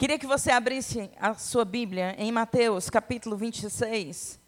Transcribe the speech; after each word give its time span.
Queria 0.00 0.18
que 0.18 0.26
você 0.26 0.50
abrisse 0.50 1.10
a 1.20 1.34
sua 1.34 1.62
Bíblia 1.62 2.14
em 2.16 2.32
Mateus, 2.32 2.88
capítulo 2.88 3.36
26. 3.36 4.40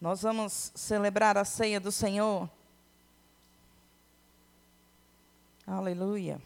Nós 0.00 0.22
vamos 0.22 0.72
celebrar 0.74 1.36
a 1.36 1.44
ceia 1.44 1.78
do 1.78 1.92
Senhor. 1.92 2.48
Aleluia. 5.66 6.40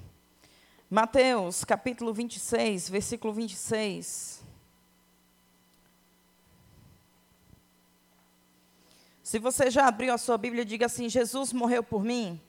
Mateus, 0.90 1.64
capítulo 1.64 2.12
26, 2.12 2.89
versículo 2.89 3.32
26. 3.34 4.43
Se 9.22 9.38
você 9.38 9.70
já 9.70 9.86
abriu 9.86 10.12
a 10.12 10.18
sua 10.18 10.36
Bíblia, 10.36 10.64
diga 10.64 10.86
assim: 10.86 11.09
Jesus 11.09 11.52
morreu 11.52 11.84
por 11.84 12.02
mim. 12.02 12.41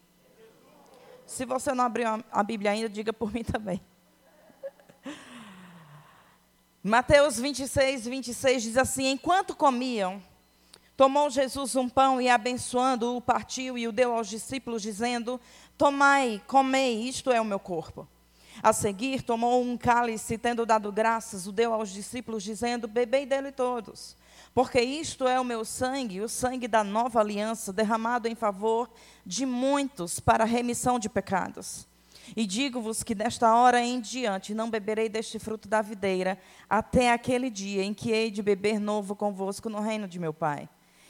Se 1.27 1.45
você 1.45 1.75
não 1.75 1.85
abriu 1.85 2.07
a 2.31 2.41
Bíblia 2.41 2.71
ainda, 2.71 2.89
diga 2.89 3.13
por 3.13 3.31
mim 3.31 3.43
também. 3.43 3.79
Mateus 6.83 7.39
26, 7.39 8.05
26 8.07 8.63
diz 8.63 8.77
assim: 8.77 9.11
Enquanto 9.11 9.55
comiam, 9.55 10.19
tomou 10.97 11.29
Jesus 11.29 11.75
um 11.75 11.87
pão 11.87 12.19
e, 12.19 12.27
abençoando-o, 12.27 13.21
partiu 13.21 13.77
e 13.77 13.87
o 13.87 13.91
deu 13.91 14.15
aos 14.15 14.27
discípulos, 14.27 14.81
dizendo: 14.81 15.39
Tomai, 15.77 16.41
comei, 16.47 17.03
isto 17.03 17.31
é 17.31 17.39
o 17.39 17.45
meu 17.45 17.59
corpo. 17.59 18.07
A 18.63 18.73
seguir, 18.73 19.21
tomou 19.21 19.61
um 19.61 19.77
cálice, 19.77 20.39
tendo 20.39 20.65
dado 20.65 20.91
graças, 20.91 21.45
o 21.45 21.51
deu 21.51 21.71
aos 21.71 21.91
discípulos, 21.91 22.41
dizendo: 22.41 22.87
Bebei 22.87 23.27
dele 23.27 23.51
todos, 23.51 24.17
porque 24.51 24.81
isto 24.81 25.27
é 25.27 25.39
o 25.39 25.45
meu 25.45 25.63
sangue, 25.63 26.21
o 26.21 26.27
sangue 26.27 26.67
da 26.67 26.83
nova 26.83 27.19
aliança, 27.19 27.71
derramado 27.71 28.27
em 28.27 28.33
favor 28.33 28.89
de 29.23 29.45
muitos 29.45 30.19
para 30.19 30.45
a 30.45 30.47
remissão 30.47 30.97
de 30.97 31.07
pecados. 31.07 31.90
E 32.35 32.45
digo-vos 32.45 33.03
que 33.03 33.15
desta 33.15 33.53
hora 33.55 33.81
em 33.81 33.99
diante 33.99 34.53
não 34.53 34.69
beberei 34.69 35.09
deste 35.09 35.39
fruto 35.39 35.67
da 35.67 35.81
videira, 35.81 36.37
até 36.69 37.11
aquele 37.11 37.49
dia 37.49 37.83
em 37.83 37.93
que 37.93 38.11
hei 38.11 38.31
de 38.31 38.41
beber 38.41 38.79
novo 38.79 39.15
convosco 39.15 39.69
no 39.69 39.79
reino 39.79 40.07
de 40.07 40.19
meu 40.19 40.33
Pai. 40.33 40.69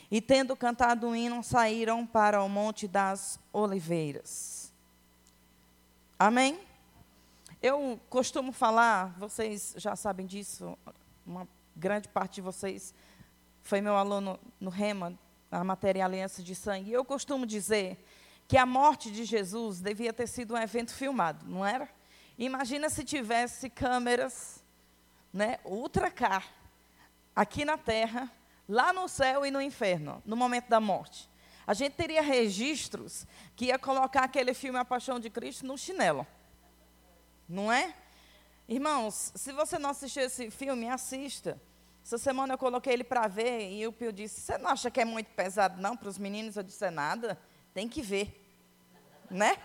E 0.10 0.20
tendo 0.20 0.56
cantado 0.56 1.08
um 1.08 1.16
hino, 1.16 1.44
saíram 1.44 2.06
para 2.06 2.44
o 2.44 2.50
monte 2.50 2.88
das 2.88 3.40
oliveiras. 3.54 4.74
Amém? 6.20 6.60
Eu 7.62 8.00
costumo 8.10 8.52
falar, 8.52 9.16
vocês 9.18 9.74
já 9.78 9.96
sabem 9.96 10.26
disso, 10.26 10.78
uma 11.26 11.48
grande 11.76 12.08
parte 12.08 12.36
de 12.36 12.42
vocês 12.42 12.94
foi 13.64 13.82
meu 13.82 13.96
aluno 13.96 14.40
no 14.60 14.70
REMA, 14.70 15.18
a 15.52 15.64
matéria 15.64 16.06
Aliança 16.06 16.42
de 16.42 16.56
Sangue. 16.56 16.92
Eu 16.92 17.06
costumo 17.06 17.46
dizer 17.46 18.04
que 18.52 18.58
a 18.58 18.66
morte 18.66 19.10
de 19.10 19.24
Jesus 19.24 19.80
devia 19.80 20.12
ter 20.12 20.28
sido 20.28 20.56
um 20.56 20.58
evento 20.58 20.94
filmado, 20.94 21.46
não 21.48 21.66
era? 21.66 21.88
Imagina 22.38 22.90
se 22.90 23.02
tivesse 23.02 23.70
câmeras, 23.70 24.62
né, 25.32 25.58
ultracar, 25.64 26.46
aqui 27.34 27.64
na 27.64 27.78
terra, 27.78 28.30
lá 28.68 28.92
no 28.92 29.08
céu 29.08 29.46
e 29.46 29.52
no 29.52 29.62
inferno, 29.62 30.22
no 30.26 30.36
momento 30.36 30.68
da 30.68 30.82
morte. 30.82 31.30
A 31.66 31.74
gente 31.74 31.94
teria 31.94 32.22
registros 32.22 33.26
que 33.56 33.68
ia 33.68 33.80
colocar 33.80 34.26
aquele 34.26 34.54
filme 34.54 34.78
A 34.78 34.84
Paixão 34.84 35.18
de 35.18 35.30
Cristo 35.30 35.66
no 35.66 35.78
chinelo. 35.78 36.28
Não 37.48 37.72
é? 37.72 37.96
Irmãos, 38.68 39.32
se 39.34 39.54
você 39.54 39.80
não 39.80 39.92
assistiu 39.92 40.24
esse 40.24 40.52
filme, 40.52 40.90
assista. 40.90 41.58
Essa 42.04 42.18
semana 42.18 42.56
eu 42.56 42.58
coloquei 42.58 42.92
ele 42.92 43.06
para 43.06 43.30
ver 43.30 43.72
e 43.72 43.88
o 43.88 43.94
Pio 43.94 44.12
disse: 44.12 44.42
Você 44.42 44.58
não 44.58 44.72
acha 44.72 44.92
que 44.92 45.00
é 45.00 45.06
muito 45.06 45.28
pesado, 45.28 45.82
não, 45.82 45.96
para 45.96 46.10
os 46.10 46.18
meninos? 46.18 46.58
Eu 46.58 46.64
disse: 46.64 46.84
É 46.84 46.92
nada, 46.92 47.40
tem 47.74 47.88
que 47.88 48.02
ver 48.02 48.41
né? 49.32 49.58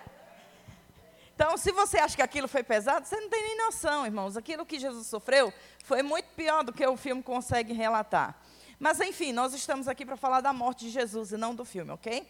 Então, 1.35 1.57
se 1.59 1.71
você 1.71 1.99
acha 1.99 2.17
que 2.17 2.23
aquilo 2.23 2.49
foi 2.49 2.63
pesado, 2.63 3.07
você 3.07 3.21
não 3.21 3.29
tem 3.29 3.43
nem 3.43 3.59
noção, 3.59 4.07
irmãos. 4.07 4.39
Aquilo 4.39 4.65
que 4.65 4.79
Jesus 4.79 5.07
sofreu 5.07 5.53
foi 5.85 6.03
muito 6.03 6.27
pior 6.35 6.65
do 6.65 6.73
que 6.73 6.87
o 6.87 6.97
filme 6.97 7.23
consegue 7.23 7.75
relatar. 7.75 8.41
Mas, 8.79 9.01
enfim, 9.01 9.33
nós 9.33 9.53
estamos 9.53 9.87
aqui 9.87 10.07
para 10.07 10.17
falar 10.17 10.41
da 10.41 10.53
morte 10.53 10.87
de 10.87 10.91
Jesus 10.91 11.33
e 11.33 11.37
não 11.37 11.55
do 11.55 11.65
filme, 11.65 11.91
ok? 11.91 12.27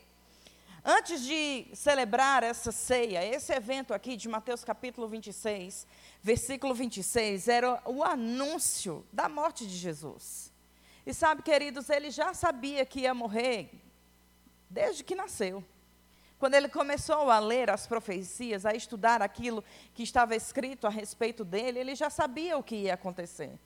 Antes 0.84 1.22
de 1.22 1.66
celebrar 1.72 2.42
essa 2.42 2.72
ceia, 2.72 3.24
esse 3.24 3.52
evento 3.52 3.92
aqui 3.92 4.16
de 4.16 4.28
Mateus 4.28 4.64
capítulo 4.64 5.08
26, 5.08 5.86
versículo 6.22 6.74
26, 6.74 7.48
era 7.48 7.82
o 7.84 8.02
anúncio 8.02 9.04
da 9.12 9.28
morte 9.28 9.66
de 9.66 9.76
Jesus. 9.76 10.52
E 11.04 11.14
sabe, 11.14 11.42
queridos, 11.42 11.90
ele 11.90 12.10
já 12.10 12.34
sabia 12.34 12.84
que 12.84 13.00
ia 13.00 13.14
morrer 13.14 13.70
desde 14.68 15.04
que 15.04 15.14
nasceu. 15.14 15.64
Quando 16.38 16.54
ele 16.54 16.68
começou 16.68 17.30
a 17.30 17.38
ler 17.38 17.70
as 17.70 17.86
profecias, 17.86 18.66
a 18.66 18.74
estudar 18.74 19.22
aquilo 19.22 19.64
que 19.94 20.02
estava 20.02 20.36
escrito 20.36 20.86
a 20.86 20.90
respeito 20.90 21.44
dele, 21.44 21.78
ele 21.78 21.94
já 21.94 22.10
sabia 22.10 22.58
o 22.58 22.62
que 22.62 22.76
ia 22.76 22.94
acontecer. 22.94 23.58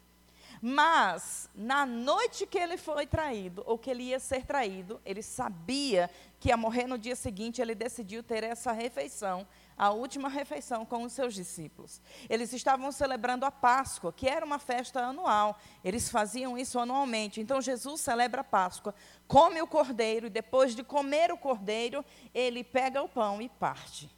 Mas, 0.62 1.48
na 1.54 1.86
noite 1.86 2.46
que 2.46 2.58
ele 2.58 2.76
foi 2.76 3.06
traído, 3.06 3.62
ou 3.66 3.78
que 3.78 3.90
ele 3.90 4.04
ia 4.04 4.18
ser 4.20 4.44
traído, 4.44 5.00
ele 5.04 5.22
sabia 5.22 6.10
que 6.38 6.48
ia 6.48 6.56
morrer 6.56 6.86
no 6.86 6.98
dia 6.98 7.16
seguinte, 7.16 7.62
ele 7.62 7.74
decidiu 7.74 8.22
ter 8.22 8.44
essa 8.44 8.72
refeição 8.72 9.46
a 9.80 9.88
última 9.92 10.28
refeição 10.28 10.84
com 10.84 11.04
os 11.04 11.12
seus 11.14 11.32
discípulos. 11.32 12.02
Eles 12.28 12.52
estavam 12.52 12.92
celebrando 12.92 13.46
a 13.46 13.50
Páscoa, 13.50 14.12
que 14.12 14.28
era 14.28 14.44
uma 14.44 14.58
festa 14.58 15.00
anual. 15.00 15.58
Eles 15.82 16.10
faziam 16.10 16.58
isso 16.58 16.78
anualmente. 16.78 17.40
Então 17.40 17.62
Jesus 17.62 18.02
celebra 18.02 18.42
a 18.42 18.44
Páscoa, 18.44 18.94
come 19.26 19.62
o 19.62 19.66
cordeiro 19.66 20.26
e 20.26 20.30
depois 20.30 20.74
de 20.74 20.84
comer 20.84 21.32
o 21.32 21.38
cordeiro, 21.38 22.04
ele 22.34 22.62
pega 22.62 23.00
o 23.00 23.08
pão 23.08 23.40
e 23.40 23.48
parte. 23.48 24.14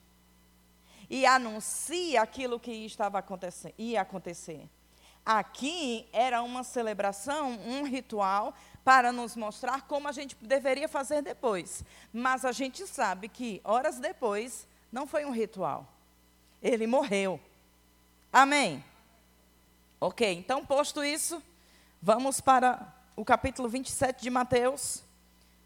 E 1.08 1.24
anuncia 1.24 2.22
aquilo 2.22 2.58
que 2.58 2.72
estava 2.72 3.20
acontecendo, 3.20 3.74
ia 3.78 4.00
acontecer. 4.00 4.68
Aqui 5.24 6.08
era 6.12 6.42
uma 6.42 6.64
celebração, 6.64 7.52
um 7.66 7.84
ritual 7.84 8.54
para 8.84 9.12
nos 9.12 9.36
mostrar 9.36 9.82
como 9.82 10.08
a 10.08 10.12
gente 10.12 10.36
deveria 10.40 10.88
fazer 10.88 11.22
depois. 11.22 11.84
Mas 12.12 12.44
a 12.44 12.50
gente 12.50 12.86
sabe 12.86 13.28
que 13.28 13.60
horas 13.62 13.98
depois 13.98 14.66
não 14.90 15.06
foi 15.06 15.24
um 15.24 15.30
ritual. 15.30 15.86
Ele 16.60 16.86
morreu. 16.86 17.40
Amém? 18.32 18.84
Ok, 20.00 20.32
então, 20.32 20.66
posto 20.66 21.04
isso, 21.04 21.40
vamos 22.00 22.40
para 22.40 22.92
o 23.14 23.24
capítulo 23.24 23.68
27 23.68 24.22
de 24.22 24.30
Mateus. 24.30 25.04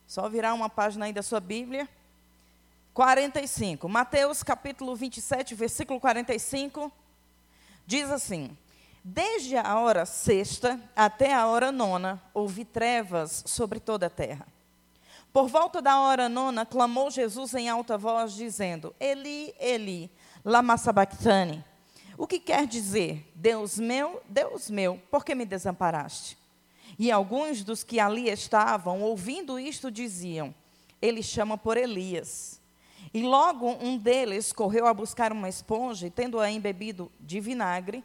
Só 0.06 0.28
virar 0.28 0.52
uma 0.52 0.68
página 0.68 1.06
aí 1.06 1.12
da 1.12 1.22
sua 1.22 1.40
Bíblia. 1.40 1.88
45. 2.92 3.88
Mateus, 3.88 4.42
capítulo 4.42 4.94
27, 4.94 5.54
versículo 5.54 5.98
45. 5.98 6.92
Diz 7.86 8.10
assim: 8.10 8.56
Desde 9.08 9.56
a 9.56 9.78
hora 9.78 10.04
sexta 10.04 10.80
até 10.96 11.32
a 11.32 11.46
hora 11.46 11.70
nona, 11.70 12.20
houve 12.34 12.64
trevas 12.64 13.44
sobre 13.46 13.78
toda 13.78 14.06
a 14.06 14.10
terra. 14.10 14.44
Por 15.32 15.46
volta 15.46 15.80
da 15.80 16.00
hora 16.00 16.28
nona, 16.28 16.66
clamou 16.66 17.08
Jesus 17.08 17.54
em 17.54 17.68
alta 17.68 17.96
voz, 17.96 18.32
dizendo: 18.32 18.92
Eli, 18.98 19.54
Eli, 19.60 20.10
lama 20.44 20.76
sabachthani. 20.76 21.64
O 22.18 22.26
que 22.26 22.40
quer 22.40 22.66
dizer, 22.66 23.30
Deus 23.32 23.78
meu, 23.78 24.20
Deus 24.28 24.68
meu, 24.68 25.00
por 25.08 25.24
que 25.24 25.36
me 25.36 25.46
desamparaste? 25.46 26.36
E 26.98 27.12
alguns 27.12 27.62
dos 27.62 27.84
que 27.84 28.00
ali 28.00 28.28
estavam, 28.28 29.02
ouvindo 29.02 29.56
isto, 29.56 29.88
diziam: 29.88 30.52
Ele 31.00 31.22
chama 31.22 31.56
por 31.56 31.76
Elias. 31.76 32.60
E 33.14 33.22
logo 33.22 33.70
um 33.80 33.96
deles 33.96 34.52
correu 34.52 34.84
a 34.84 34.92
buscar 34.92 35.30
uma 35.30 35.48
esponja, 35.48 36.08
e 36.08 36.10
tendo-a 36.10 36.50
embebido 36.50 37.08
de 37.20 37.38
vinagre, 37.38 38.02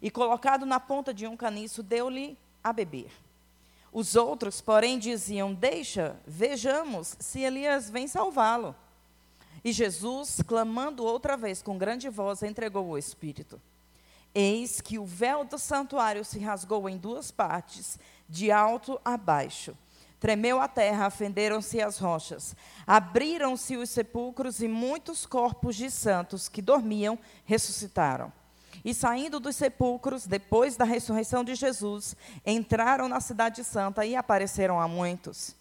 e 0.00 0.10
colocado 0.10 0.64
na 0.64 0.80
ponta 0.80 1.12
de 1.12 1.26
um 1.26 1.36
caniço, 1.36 1.82
deu-lhe 1.82 2.36
a 2.62 2.72
beber. 2.72 3.10
Os 3.92 4.14
outros, 4.14 4.60
porém, 4.60 4.98
diziam: 4.98 5.52
Deixa, 5.52 6.16
vejamos 6.26 7.16
se 7.18 7.40
Elias 7.40 7.90
vem 7.90 8.06
salvá-lo. 8.06 8.74
E 9.64 9.72
Jesus, 9.72 10.40
clamando 10.46 11.04
outra 11.04 11.36
vez 11.36 11.60
com 11.60 11.76
grande 11.76 12.08
voz, 12.08 12.42
entregou 12.42 12.86
o 12.86 12.98
Espírito. 12.98 13.60
Eis 14.34 14.80
que 14.80 14.98
o 14.98 15.04
véu 15.04 15.44
do 15.44 15.58
santuário 15.58 16.24
se 16.24 16.38
rasgou 16.38 16.88
em 16.88 16.96
duas 16.96 17.30
partes, 17.30 17.98
de 18.28 18.50
alto 18.50 19.00
a 19.04 19.16
baixo. 19.16 19.76
Tremeu 20.20 20.60
a 20.60 20.68
terra, 20.68 21.10
fenderam-se 21.10 21.80
as 21.80 21.98
rochas. 21.98 22.54
Abriram-se 22.86 23.76
os 23.76 23.90
sepulcros 23.90 24.60
e 24.60 24.68
muitos 24.68 25.26
corpos 25.26 25.74
de 25.74 25.90
santos 25.90 26.48
que 26.48 26.62
dormiam 26.62 27.18
ressuscitaram. 27.44 28.32
E 28.84 28.94
saindo 28.94 29.38
dos 29.38 29.56
sepulcros, 29.56 30.26
depois 30.26 30.76
da 30.76 30.84
ressurreição 30.84 31.44
de 31.44 31.54
Jesus, 31.54 32.16
entraram 32.46 33.08
na 33.08 33.20
Cidade 33.20 33.62
Santa 33.62 34.06
e 34.06 34.16
apareceram 34.16 34.80
a 34.80 34.88
muitos. 34.88 35.54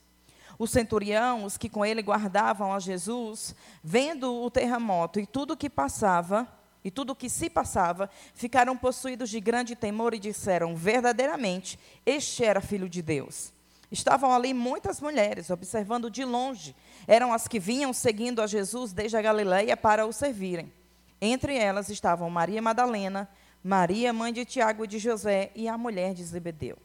O 0.58 0.68
centurião, 0.68 1.46
os 1.46 1.58
que 1.58 1.70
com 1.70 1.86
ele 1.86 2.02
guardavam 2.02 2.74
a 2.74 2.80
Jesus, 2.80 3.56
vendo 3.84 4.34
o 4.44 4.50
terremoto 4.50 5.20
e 5.20 5.26
tudo 5.26 5.54
o 5.54 5.58
que 5.58 5.70
passava, 5.70 6.48
e 6.84 6.90
tudo 6.90 7.12
o 7.12 7.16
que 7.16 7.30
se 7.30 7.50
passava, 7.50 8.10
ficaram 8.34 8.76
possuídos 8.76 9.30
de 9.30 9.40
grande 9.40 9.76
temor 9.76 10.14
e 10.14 10.20
disseram: 10.20 10.76
Verdadeiramente, 10.76 11.78
este 12.06 12.44
era 12.44 12.62
filho 12.62 12.88
de 12.88 13.02
Deus. 13.02 13.52
Estavam 13.92 14.34
ali 14.34 14.54
muitas 14.54 15.02
mulheres, 15.02 15.50
observando 15.50 16.12
de 16.12 16.24
longe. 16.24 16.76
Eram 17.08 17.34
as 17.34 17.48
que 17.48 17.60
vinham 17.60 17.92
seguindo 17.92 18.42
a 18.42 18.48
Jesus 18.48 18.94
desde 18.94 19.18
a 19.18 19.22
Galileia 19.22 19.76
para 19.76 20.06
o 20.06 20.14
servirem. 20.14 20.72
Entre 21.22 21.58
elas 21.58 21.90
estavam 21.90 22.30
Maria 22.30 22.62
Madalena, 22.62 23.30
Maria, 23.64 24.14
mãe 24.14 24.32
de 24.32 24.46
Tiago 24.46 24.86
e 24.86 24.88
de 24.88 25.00
José, 25.00 25.52
e 25.54 25.68
a 25.68 25.78
mulher 25.78 26.14
de 26.14 26.24
Zebedeu. 26.24 26.78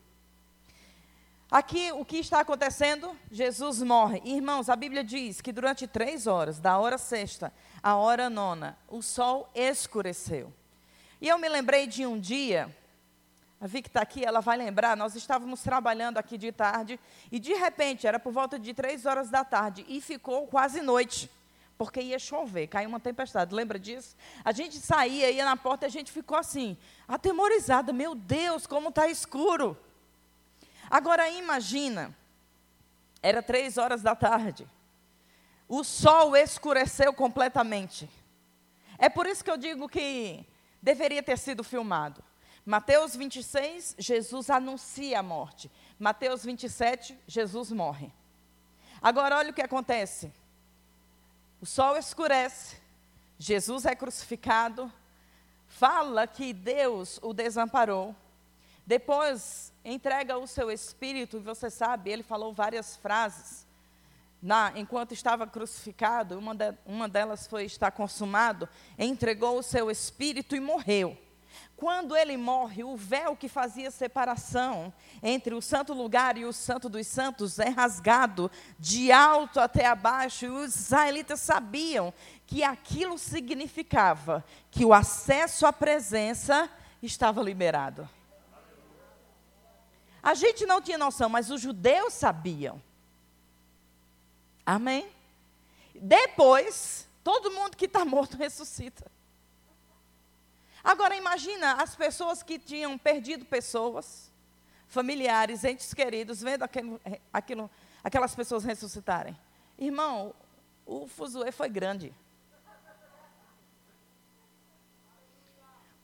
Aqui, 1.51 1.93
o 1.93 2.05
que 2.05 2.17
está 2.17 2.41
acontecendo? 2.41 3.17
Jesus 3.31 3.81
morre. 3.81 4.21
Irmãos, 4.25 4.69
a 4.69 4.75
Bíblia 4.75 5.05
diz 5.05 5.41
que 5.41 5.53
durante 5.53 5.87
três 5.87 6.27
horas, 6.27 6.59
da 6.59 6.77
hora 6.79 6.99
sexta 6.99 7.53
à 7.81 7.95
hora 7.95 8.29
nona, 8.29 8.77
o 8.89 9.01
sol 9.03 9.49
escureceu. 9.55 10.53
E 11.21 11.29
eu 11.29 11.39
me 11.39 11.49
lembrei 11.49 11.87
de 11.87 12.05
um 12.05 12.19
dia, 12.19 12.75
a 13.61 13.69
Vicky 13.69 13.89
está 13.89 14.03
aqui, 14.03 14.25
ela 14.25 14.41
vai 14.41 14.57
lembrar, 14.57 14.97
nós 14.97 15.15
estávamos 15.15 15.63
trabalhando 15.63 16.19
aqui 16.19 16.37
de 16.37 16.51
tarde, 16.51 16.99
e 17.31 17.39
de 17.39 17.55
repente, 17.55 18.05
era 18.05 18.19
por 18.19 18.33
volta 18.33 18.59
de 18.59 18.75
três 18.75 19.07
horas 19.07 19.31
da 19.31 19.45
tarde, 19.45 19.87
e 19.87 20.01
ficou 20.01 20.49
quase 20.49 20.83
noite 20.83 21.31
porque 21.77 22.01
ia 22.01 22.19
chover, 22.19 22.69
caiu 22.69 22.89
uma 22.89 23.01
tempestade. 23.01 23.55
Lembra 23.55 23.79
disso? 23.79 24.17
A 24.45 24.53
gente 24.53 24.77
saía, 24.77 25.31
ia 25.31 25.45
na 25.45 25.57
porta 25.57 25.87
e 25.87 25.89
a 25.89 25.91
gente 25.91 26.13
ficou 26.13 26.37
assim, 26.37 26.77
atemorizada. 27.07 27.93
Meu 27.93 28.15
Deus, 28.15 28.67
como 28.67 28.91
está 28.91 29.09
escuro. 29.09 29.77
Agora 30.89 31.29
imagina, 31.31 32.17
era 33.23 33.43
três 33.43 33.77
horas 33.77 34.03
da 34.03 34.15
tarde. 34.15 34.69
O 35.69 35.83
sol 35.83 36.37
escureceu 36.37 37.13
completamente. 37.13 38.09
É 38.99 39.09
por 39.09 39.27
isso 39.27 39.43
que 39.43 39.51
eu 39.51 39.57
digo 39.57 39.89
que 39.89 40.47
deveria 40.81 41.23
ter 41.23 41.39
sido 41.39 41.65
filmado. 41.65 42.23
Mateus 42.65 43.17
26, 43.17 43.97
Jesus 43.99 44.49
anuncia 44.49 45.19
a 45.19 45.23
morte. 45.23 45.71
Mateus 45.99 46.45
27, 46.45 47.19
Jesus 47.27 47.73
morre. 47.73 48.13
Agora 49.03 49.37
olha 49.37 49.51
o 49.51 49.55
que 49.55 49.61
acontece. 49.61 50.33
O 51.65 51.67
sol 51.67 51.97
escurece, 51.97 52.77
Jesus 53.39 53.87
é 53.87 53.97
crucificado, 53.97 54.93
fala 55.67 56.27
que 56.27 56.53
Deus 56.53 57.19
o 57.23 57.33
desamparou, 57.33 58.15
depois 58.87 59.73
entrega 59.83 60.37
o 60.37 60.47
seu 60.47 60.71
espírito, 60.71 61.39
e 61.39 61.41
você 61.41 61.71
sabe, 61.71 62.11
ele 62.11 62.23
falou 62.23 62.53
várias 62.53 62.97
frases. 62.97 63.67
Na, 64.43 64.75
enquanto 64.77 65.13
estava 65.13 65.47
crucificado, 65.47 66.39
uma, 66.39 66.55
de, 66.55 66.75
uma 66.85 67.09
delas 67.09 67.47
foi: 67.47 67.65
está 67.65 67.91
consumado, 67.91 68.69
entregou 68.99 69.59
o 69.59 69.63
seu 69.63 69.91
espírito 69.91 70.55
e 70.55 70.61
morreu. 70.61 71.17
Quando 71.77 72.17
ele 72.17 72.37
morre, 72.37 72.85
o 72.85 72.97
véu 72.97 73.37
que 73.37 73.49
fazia 73.49 73.91
separação 73.91 74.93
entre 75.23 75.55
o 75.55 75.61
santo 75.61 75.93
lugar 75.93 76.39
e 76.39 76.45
o 76.45 76.53
santo 76.53 76.89
dos 76.89 77.07
santos 77.07 77.59
é 77.59 77.69
rasgado 77.69 78.51
de 78.79 79.11
alto 79.11 79.59
até 79.59 79.87
abaixo, 79.87 80.45
e 80.45 80.49
os 80.49 80.77
israelitas 80.77 81.41
sabiam 81.41 82.15
que 82.47 82.63
aquilo 82.63 83.19
significava 83.19 84.45
que 84.71 84.85
o 84.85 84.95
acesso 84.95 85.67
à 85.67 85.73
presença 85.73 86.71
estava 87.03 87.43
liberado. 87.43 88.09
A 90.23 90.33
gente 90.33 90.65
não 90.65 90.81
tinha 90.81 90.97
noção, 90.97 91.29
mas 91.29 91.51
os 91.51 91.61
judeus 91.61 92.15
sabiam. 92.15 92.81
Amém? 94.65 95.07
Depois, 95.95 97.07
todo 97.23 97.51
mundo 97.51 97.77
que 97.77 97.85
está 97.85 98.05
morto 98.05 98.37
ressuscita. 98.39 99.14
Agora 100.85 101.17
imagina 101.17 101.83
as 101.83 101.97
pessoas 101.97 102.43
que 102.43 102.59
tinham 102.59 102.99
perdido 102.99 103.47
pessoas, 103.47 104.31
familiares, 104.87 105.65
entes 105.65 105.95
queridos, 105.95 106.43
vendo 106.43 106.63
aquilo, 106.63 107.01
aquilo, 107.33 107.71
aquelas 108.03 108.35
pessoas 108.35 108.65
ressuscitarem. 108.65 109.35
Irmão, 109.79 110.35
o 110.85 111.09
fuzuê 111.09 111.51
foi 111.51 111.71
grande. 111.71 112.15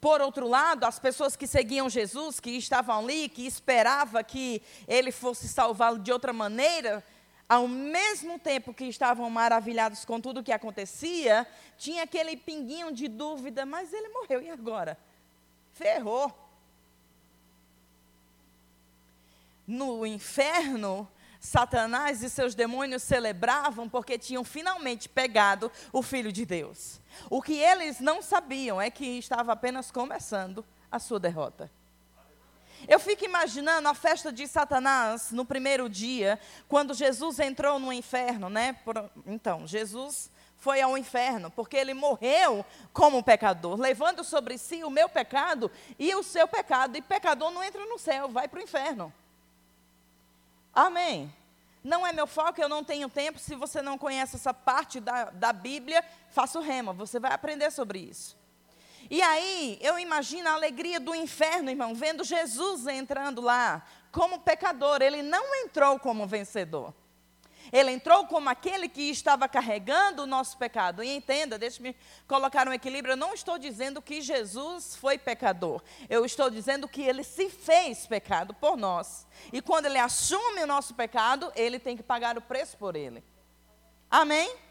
Por 0.00 0.22
outro 0.22 0.48
lado, 0.48 0.84
as 0.84 0.98
pessoas 0.98 1.36
que 1.36 1.46
seguiam 1.46 1.90
Jesus, 1.90 2.40
que 2.40 2.52
estavam 2.52 3.00
ali, 3.00 3.28
que 3.28 3.46
esperavam 3.46 4.24
que 4.24 4.62
ele 4.88 5.12
fosse 5.12 5.46
salvá-lo 5.46 5.98
de 5.98 6.10
outra 6.10 6.32
maneira, 6.32 7.04
ao 7.50 7.66
mesmo 7.66 8.38
tempo 8.38 8.72
que 8.72 8.84
estavam 8.84 9.28
maravilhados 9.28 10.04
com 10.04 10.20
tudo 10.20 10.38
o 10.38 10.42
que 10.44 10.52
acontecia, 10.52 11.44
tinha 11.76 12.04
aquele 12.04 12.36
pinguinho 12.36 12.92
de 12.92 13.08
dúvida, 13.08 13.66
mas 13.66 13.92
ele 13.92 14.08
morreu, 14.10 14.40
e 14.40 14.48
agora? 14.48 14.96
Ferrou. 15.72 16.32
No 19.66 20.06
inferno, 20.06 21.10
Satanás 21.40 22.22
e 22.22 22.30
seus 22.30 22.54
demônios 22.54 23.02
celebravam 23.02 23.88
porque 23.88 24.16
tinham 24.16 24.44
finalmente 24.44 25.08
pegado 25.08 25.72
o 25.92 26.02
Filho 26.02 26.30
de 26.30 26.46
Deus. 26.46 27.00
O 27.28 27.42
que 27.42 27.54
eles 27.54 27.98
não 27.98 28.22
sabiam 28.22 28.80
é 28.80 28.92
que 28.92 29.18
estava 29.18 29.54
apenas 29.54 29.90
começando 29.90 30.64
a 30.88 31.00
sua 31.00 31.18
derrota. 31.18 31.68
Eu 32.88 32.98
fico 32.98 33.24
imaginando 33.24 33.88
a 33.88 33.94
festa 33.94 34.32
de 34.32 34.46
Satanás 34.46 35.30
no 35.30 35.44
primeiro 35.44 35.88
dia, 35.88 36.38
quando 36.68 36.94
Jesus 36.94 37.38
entrou 37.38 37.78
no 37.78 37.92
inferno, 37.92 38.48
né? 38.48 38.74
Por, 38.84 39.10
então, 39.26 39.66
Jesus 39.66 40.30
foi 40.56 40.80
ao 40.80 40.96
inferno, 40.96 41.50
porque 41.50 41.76
ele 41.76 41.94
morreu 41.94 42.64
como 42.92 43.22
pecador, 43.22 43.80
levando 43.80 44.22
sobre 44.22 44.58
si 44.58 44.84
o 44.84 44.90
meu 44.90 45.08
pecado 45.08 45.70
e 45.98 46.14
o 46.14 46.22
seu 46.22 46.46
pecado. 46.46 46.96
E 46.96 47.02
pecador 47.02 47.50
não 47.50 47.64
entra 47.64 47.84
no 47.86 47.98
céu, 47.98 48.28
vai 48.28 48.46
para 48.46 48.60
o 48.60 48.62
inferno. 48.62 49.12
Amém. 50.72 51.32
Não 51.82 52.06
é 52.06 52.12
meu 52.12 52.26
foco, 52.26 52.60
eu 52.60 52.68
não 52.68 52.84
tenho 52.84 53.08
tempo. 53.08 53.38
Se 53.38 53.54
você 53.54 53.80
não 53.80 53.96
conhece 53.96 54.36
essa 54.36 54.52
parte 54.52 55.00
da, 55.00 55.30
da 55.30 55.52
Bíblia, 55.52 56.04
faça 56.30 56.58
o 56.58 56.62
rema, 56.62 56.92
você 56.92 57.18
vai 57.18 57.32
aprender 57.32 57.70
sobre 57.70 57.98
isso. 57.98 58.39
E 59.10 59.20
aí, 59.20 59.76
eu 59.82 59.98
imagino 59.98 60.48
a 60.48 60.52
alegria 60.52 61.00
do 61.00 61.12
inferno, 61.12 61.68
irmão, 61.68 61.92
vendo 61.96 62.22
Jesus 62.22 62.86
entrando 62.86 63.40
lá 63.42 63.84
como 64.12 64.38
pecador. 64.38 65.02
Ele 65.02 65.20
não 65.20 65.52
entrou 65.56 65.98
como 65.98 66.28
vencedor. 66.28 66.94
Ele 67.72 67.90
entrou 67.90 68.26
como 68.26 68.48
aquele 68.48 68.88
que 68.88 69.10
estava 69.10 69.48
carregando 69.48 70.22
o 70.22 70.26
nosso 70.26 70.56
pecado. 70.56 71.02
E 71.02 71.08
entenda, 71.08 71.58
deixe-me 71.58 71.96
colocar 72.28 72.68
um 72.68 72.72
equilíbrio. 72.72 73.12
Eu 73.12 73.16
não 73.16 73.34
estou 73.34 73.58
dizendo 73.58 74.00
que 74.00 74.20
Jesus 74.20 74.94
foi 74.94 75.18
pecador. 75.18 75.82
Eu 76.08 76.24
estou 76.24 76.48
dizendo 76.48 76.88
que 76.88 77.02
ele 77.02 77.24
se 77.24 77.50
fez 77.50 78.06
pecado 78.06 78.54
por 78.54 78.76
nós. 78.76 79.26
E 79.52 79.60
quando 79.60 79.86
ele 79.86 79.98
assume 79.98 80.62
o 80.62 80.66
nosso 80.68 80.94
pecado, 80.94 81.52
ele 81.56 81.80
tem 81.80 81.96
que 81.96 82.02
pagar 82.02 82.38
o 82.38 82.42
preço 82.42 82.76
por 82.76 82.94
ele. 82.94 83.24
Amém? 84.08 84.69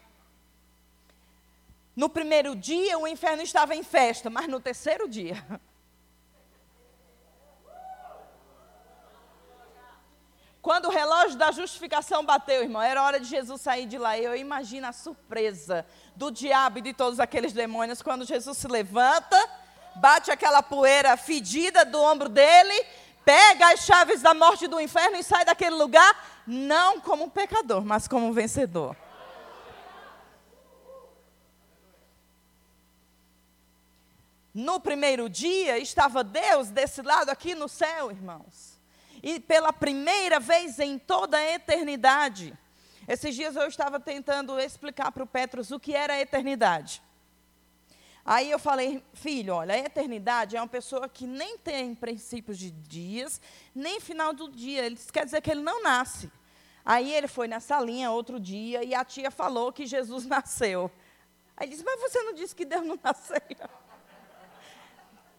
No 2.00 2.08
primeiro 2.08 2.56
dia, 2.56 2.98
o 2.98 3.06
inferno 3.06 3.42
estava 3.42 3.76
em 3.76 3.82
festa, 3.82 4.30
mas 4.30 4.48
no 4.48 4.58
terceiro 4.58 5.06
dia. 5.06 5.36
Quando 10.62 10.86
o 10.86 10.90
relógio 10.90 11.36
da 11.36 11.52
justificação 11.52 12.24
bateu, 12.24 12.62
irmão, 12.62 12.80
era 12.80 13.02
hora 13.02 13.20
de 13.20 13.26
Jesus 13.26 13.60
sair 13.60 13.84
de 13.84 13.98
lá. 13.98 14.18
Eu 14.18 14.34
imagino 14.34 14.86
a 14.86 14.94
surpresa 14.94 15.84
do 16.16 16.30
diabo 16.30 16.78
e 16.78 16.80
de 16.80 16.94
todos 16.94 17.20
aqueles 17.20 17.52
demônios 17.52 18.00
quando 18.00 18.24
Jesus 18.24 18.56
se 18.56 18.66
levanta, 18.66 19.36
bate 19.96 20.30
aquela 20.30 20.62
poeira 20.62 21.18
fedida 21.18 21.84
do 21.84 22.00
ombro 22.00 22.30
dele, 22.30 22.82
pega 23.26 23.74
as 23.74 23.80
chaves 23.80 24.22
da 24.22 24.32
morte 24.32 24.66
do 24.66 24.80
inferno 24.80 25.18
e 25.18 25.22
sai 25.22 25.44
daquele 25.44 25.76
lugar, 25.76 26.42
não 26.46 26.98
como 26.98 27.24
um 27.24 27.28
pecador, 27.28 27.84
mas 27.84 28.08
como 28.08 28.26
um 28.26 28.32
vencedor. 28.32 28.96
No 34.52 34.80
primeiro 34.80 35.28
dia 35.28 35.78
estava 35.78 36.24
Deus 36.24 36.70
desse 36.70 37.02
lado 37.02 37.30
aqui 37.30 37.54
no 37.54 37.68
céu, 37.68 38.10
irmãos. 38.10 38.80
E 39.22 39.38
pela 39.38 39.72
primeira 39.72 40.40
vez 40.40 40.78
em 40.78 40.98
toda 40.98 41.36
a 41.36 41.54
eternidade. 41.54 42.56
Esses 43.06 43.34
dias 43.34 43.54
eu 43.56 43.66
estava 43.66 44.00
tentando 44.00 44.58
explicar 44.58 45.12
para 45.12 45.22
o 45.22 45.26
Petros 45.26 45.70
o 45.70 45.78
que 45.78 45.94
era 45.94 46.14
a 46.14 46.20
eternidade. 46.20 47.02
Aí 48.24 48.50
eu 48.50 48.58
falei, 48.58 49.02
filho, 49.14 49.54
olha, 49.54 49.74
a 49.74 49.78
eternidade 49.78 50.56
é 50.56 50.60
uma 50.60 50.68
pessoa 50.68 51.08
que 51.08 51.26
nem 51.26 51.56
tem 51.58 51.94
princípios 51.94 52.58
de 52.58 52.70
dias, 52.70 53.40
nem 53.74 54.00
final 54.00 54.32
do 54.32 54.48
dia. 54.48 54.86
Isso 54.88 55.12
quer 55.12 55.24
dizer 55.24 55.40
que 55.40 55.50
ele 55.50 55.62
não 55.62 55.82
nasce. 55.82 56.30
Aí 56.84 57.12
ele 57.12 57.28
foi 57.28 57.48
nessa 57.48 57.80
linha 57.80 58.10
outro 58.10 58.38
dia 58.38 58.84
e 58.84 58.94
a 58.94 59.04
tia 59.04 59.30
falou 59.30 59.72
que 59.72 59.86
Jesus 59.86 60.26
nasceu. 60.26 60.90
Aí 61.56 61.66
ele 61.66 61.72
disse, 61.72 61.84
mas 61.84 62.00
você 62.00 62.22
não 62.22 62.32
disse 62.32 62.54
que 62.54 62.64
Deus 62.64 62.86
não 62.86 62.98
nasceu? 63.02 63.40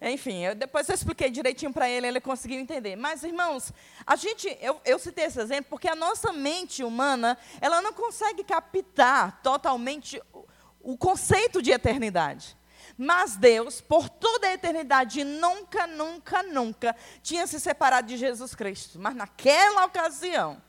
Enfim, 0.02 0.44
eu, 0.44 0.56
depois 0.56 0.90
eu 0.90 0.96
expliquei 0.96 1.30
direitinho 1.30 1.72
para 1.72 1.88
ele, 1.88 2.08
ele 2.08 2.20
conseguiu 2.20 2.60
entender. 2.60 2.96
Mas, 2.96 3.24
irmãos, 3.24 3.72
a 4.06 4.16
gente, 4.16 4.58
eu, 4.60 4.82
eu 4.84 4.98
citei 4.98 5.26
esse 5.26 5.40
exemplo 5.40 5.70
porque 5.70 5.88
a 5.88 5.96
nossa 5.96 6.34
mente 6.34 6.84
humana, 6.84 7.38
ela 7.62 7.84
não 7.84 7.94
consegue 7.94 8.44
captar 8.44 9.40
totalmente 9.44 10.20
o, 10.34 10.48
o 10.82 10.98
conceito 10.98 11.62
de 11.62 11.70
eternidade. 11.70 12.58
Mas 12.98 13.36
Deus, 13.36 13.80
por 13.80 14.10
toda 14.10 14.48
a 14.48 14.54
eternidade, 14.54 15.24
nunca, 15.24 15.86
nunca, 15.86 16.42
nunca 16.42 16.96
tinha 17.22 17.46
se 17.46 17.60
separado 17.60 18.08
de 18.08 18.18
Jesus 18.18 18.56
Cristo. 18.56 18.98
Mas 19.00 19.16
naquela 19.16 19.86
ocasião, 19.86 20.60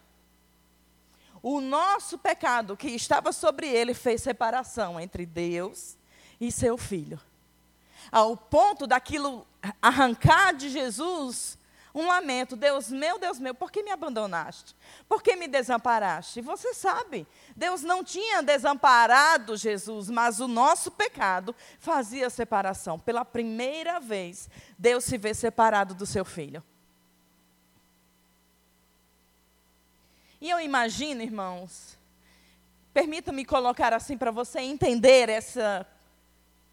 o 1.42 1.58
nosso 1.58 2.18
pecado 2.18 2.76
que 2.76 2.88
estava 2.88 3.32
sobre 3.32 3.66
ele 3.66 3.94
fez 3.94 4.22
separação 4.22 5.00
entre 5.00 5.24
Deus 5.24 5.96
e 6.38 6.52
seu 6.52 6.76
filho. 6.76 7.18
Ao 8.10 8.36
ponto 8.36 8.86
daquilo 8.86 9.46
arrancar 9.80 10.54
de 10.54 10.68
Jesus 10.68 11.58
um 11.94 12.06
lamento. 12.06 12.56
Deus 12.56 12.90
meu, 12.90 13.18
Deus 13.18 13.38
meu, 13.38 13.54
por 13.54 13.70
que 13.70 13.82
me 13.82 13.90
abandonaste? 13.90 14.74
Por 15.08 15.22
que 15.22 15.36
me 15.36 15.46
desamparaste? 15.46 16.38
E 16.38 16.42
você 16.42 16.72
sabe, 16.74 17.26
Deus 17.54 17.82
não 17.82 18.02
tinha 18.02 18.42
desamparado 18.42 19.56
Jesus, 19.56 20.08
mas 20.08 20.40
o 20.40 20.48
nosso 20.48 20.90
pecado 20.90 21.54
fazia 21.78 22.30
separação. 22.30 22.98
Pela 22.98 23.24
primeira 23.24 24.00
vez, 24.00 24.48
Deus 24.78 25.04
se 25.04 25.18
vê 25.18 25.34
separado 25.34 25.94
do 25.94 26.06
seu 26.06 26.24
filho. 26.24 26.62
E 30.40 30.50
eu 30.50 30.58
imagino, 30.58 31.22
irmãos, 31.22 31.96
permita-me 32.92 33.44
colocar 33.44 33.92
assim 33.92 34.18
para 34.18 34.32
você 34.32 34.60
entender 34.60 35.28
essa, 35.28 35.86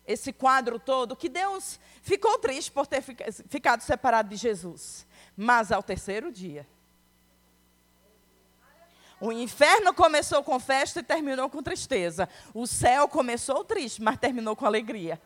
esse 0.09 0.33
quadro 0.33 0.79
todo, 0.79 1.15
que 1.15 1.29
Deus 1.29 1.79
ficou 2.01 2.39
triste 2.39 2.71
por 2.71 2.87
ter 2.87 2.99
ficado 3.03 3.81
separado 3.81 4.29
de 4.29 4.37
Jesus. 4.37 5.05
Mas 5.37 5.71
ao 5.71 5.83
terceiro 5.83 6.31
dia, 6.31 6.67
o 9.21 9.31
inferno 9.31 9.93
começou 9.93 10.43
com 10.43 10.59
festa 10.59 10.99
e 10.99 11.03
terminou 11.03 11.47
com 11.47 11.61
tristeza. 11.61 12.27
O 12.55 12.65
céu 12.65 13.07
começou 13.07 13.63
triste, 13.63 14.01
mas 14.01 14.17
terminou 14.17 14.55
com 14.55 14.65
alegria. 14.65 15.21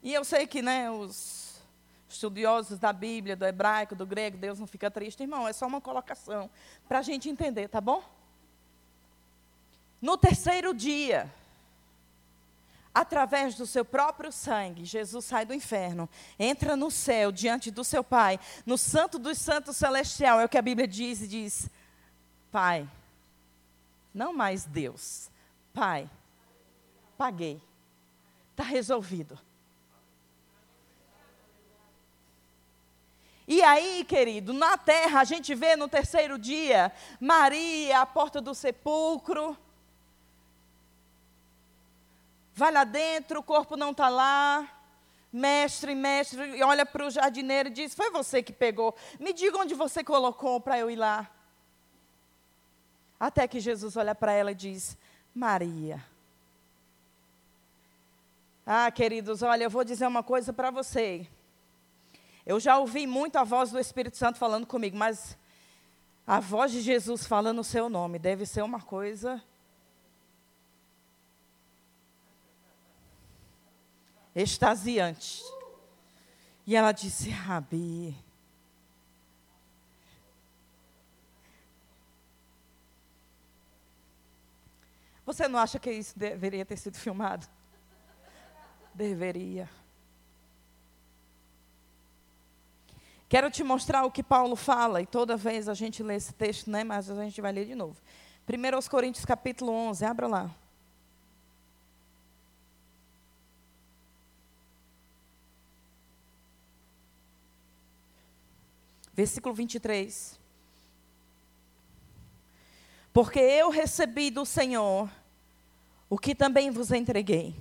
E 0.00 0.14
eu 0.14 0.24
sei 0.24 0.46
que 0.46 0.62
né, 0.62 0.88
os 0.88 1.60
estudiosos 2.08 2.78
da 2.78 2.92
Bíblia, 2.92 3.34
do 3.34 3.44
hebraico, 3.44 3.96
do 3.96 4.06
grego, 4.06 4.38
Deus 4.38 4.60
não 4.60 4.66
fica 4.68 4.88
triste, 4.92 5.24
irmão, 5.24 5.48
é 5.48 5.52
só 5.52 5.66
uma 5.66 5.80
colocação 5.80 6.48
para 6.86 7.00
a 7.00 7.02
gente 7.02 7.28
entender, 7.28 7.66
tá 7.66 7.80
bom? 7.80 8.00
No 10.00 10.16
terceiro 10.16 10.72
dia, 10.72 11.28
através 12.98 13.54
do 13.54 13.64
seu 13.64 13.84
próprio 13.84 14.32
sangue, 14.32 14.84
Jesus 14.84 15.24
sai 15.24 15.46
do 15.46 15.54
inferno, 15.54 16.08
entra 16.36 16.76
no 16.76 16.90
céu 16.90 17.30
diante 17.30 17.70
do 17.70 17.84
seu 17.84 18.02
Pai, 18.02 18.40
no 18.66 18.76
Santo 18.76 19.20
dos 19.20 19.38
Santos 19.38 19.76
Celestial, 19.76 20.40
é 20.40 20.44
o 20.44 20.48
que 20.48 20.58
a 20.58 20.62
Bíblia 20.62 20.88
diz 20.88 21.22
e 21.22 21.28
diz: 21.28 21.70
Pai, 22.50 22.88
não 24.12 24.32
mais 24.32 24.64
Deus, 24.64 25.30
Pai, 25.72 26.10
paguei, 27.16 27.62
está 28.50 28.64
resolvido. 28.64 29.38
E 33.46 33.62
aí, 33.62 34.04
querido, 34.04 34.52
na 34.52 34.76
terra 34.76 35.20
a 35.20 35.24
gente 35.24 35.54
vê 35.54 35.76
no 35.76 35.88
terceiro 35.88 36.36
dia 36.36 36.92
Maria 37.20 38.00
à 38.00 38.06
porta 38.06 38.40
do 38.40 38.54
sepulcro. 38.54 39.56
Vai 42.58 42.72
lá 42.72 42.82
dentro, 42.82 43.38
o 43.38 43.42
corpo 43.42 43.76
não 43.76 43.92
está 43.92 44.08
lá. 44.08 44.68
Mestre, 45.32 45.94
mestre, 45.94 46.56
e 46.56 46.62
olha 46.64 46.84
para 46.84 47.06
o 47.06 47.10
jardineiro 47.10 47.68
e 47.68 47.72
diz: 47.72 47.94
Foi 47.94 48.10
você 48.10 48.42
que 48.42 48.52
pegou. 48.52 48.96
Me 49.20 49.32
diga 49.32 49.58
onde 49.58 49.76
você 49.76 50.02
colocou 50.02 50.60
para 50.60 50.76
eu 50.76 50.90
ir 50.90 50.96
lá. 50.96 51.30
Até 53.20 53.46
que 53.46 53.60
Jesus 53.60 53.96
olha 53.96 54.12
para 54.12 54.32
ela 54.32 54.50
e 54.50 54.56
diz: 54.56 54.98
Maria. 55.32 56.04
Ah, 58.66 58.90
queridos, 58.90 59.40
olha, 59.42 59.62
eu 59.62 59.70
vou 59.70 59.84
dizer 59.84 60.08
uma 60.08 60.24
coisa 60.24 60.52
para 60.52 60.72
você. 60.72 61.28
Eu 62.44 62.58
já 62.58 62.76
ouvi 62.76 63.06
muito 63.06 63.36
a 63.36 63.44
voz 63.44 63.70
do 63.70 63.78
Espírito 63.78 64.16
Santo 64.16 64.36
falando 64.36 64.66
comigo, 64.66 64.96
mas 64.96 65.38
a 66.26 66.40
voz 66.40 66.72
de 66.72 66.80
Jesus 66.80 67.24
falando 67.24 67.60
o 67.60 67.64
seu 67.64 67.88
nome 67.88 68.18
deve 68.18 68.44
ser 68.44 68.62
uma 68.62 68.80
coisa 68.80 69.40
extasiante. 74.42 75.42
E 76.66 76.76
ela 76.76 76.92
disse: 76.92 77.30
Rabi. 77.30 78.16
Você 85.24 85.46
não 85.46 85.58
acha 85.58 85.78
que 85.78 85.90
isso 85.90 86.18
deveria 86.18 86.64
ter 86.64 86.76
sido 86.76 86.96
filmado? 86.96 87.46
Deveria. 88.94 89.68
Quero 93.28 93.50
te 93.50 93.62
mostrar 93.62 94.04
o 94.04 94.10
que 94.10 94.22
Paulo 94.22 94.56
fala, 94.56 95.02
e 95.02 95.06
toda 95.06 95.36
vez 95.36 95.68
a 95.68 95.74
gente 95.74 96.02
lê 96.02 96.14
esse 96.14 96.32
texto, 96.32 96.70
né, 96.70 96.82
mas 96.82 97.10
a 97.10 97.24
gente 97.24 97.42
vai 97.42 97.52
ler 97.52 97.66
de 97.66 97.74
novo. 97.74 98.00
1 98.48 98.88
Coríntios 98.88 99.26
capítulo 99.26 99.70
11, 99.70 100.02
abra 100.06 100.26
lá. 100.26 100.50
Versículo 109.18 109.52
23. 109.52 110.38
Porque 113.12 113.40
eu 113.40 113.68
recebi 113.68 114.30
do 114.30 114.46
Senhor 114.46 115.10
o 116.08 116.16
que 116.16 116.36
também 116.36 116.70
vos 116.70 116.92
entreguei 116.92 117.52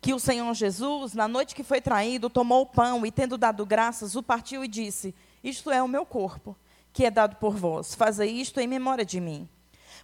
que 0.00 0.12
o 0.12 0.18
Senhor 0.18 0.52
Jesus, 0.52 1.14
na 1.14 1.28
noite 1.28 1.54
que 1.54 1.62
foi 1.62 1.80
traído, 1.80 2.28
tomou 2.28 2.62
o 2.62 2.66
pão 2.66 3.06
e, 3.06 3.12
tendo 3.12 3.38
dado 3.38 3.64
graças, 3.64 4.16
o 4.16 4.22
partiu 4.22 4.64
e 4.64 4.68
disse: 4.68 5.14
Isto 5.44 5.70
é 5.70 5.80
o 5.80 5.86
meu 5.86 6.04
corpo, 6.04 6.56
que 6.92 7.04
é 7.04 7.10
dado 7.10 7.36
por 7.36 7.54
vós. 7.54 7.94
Fazei 7.94 8.32
isto 8.32 8.58
em 8.58 8.66
memória 8.66 9.04
de 9.04 9.20
mim. 9.20 9.48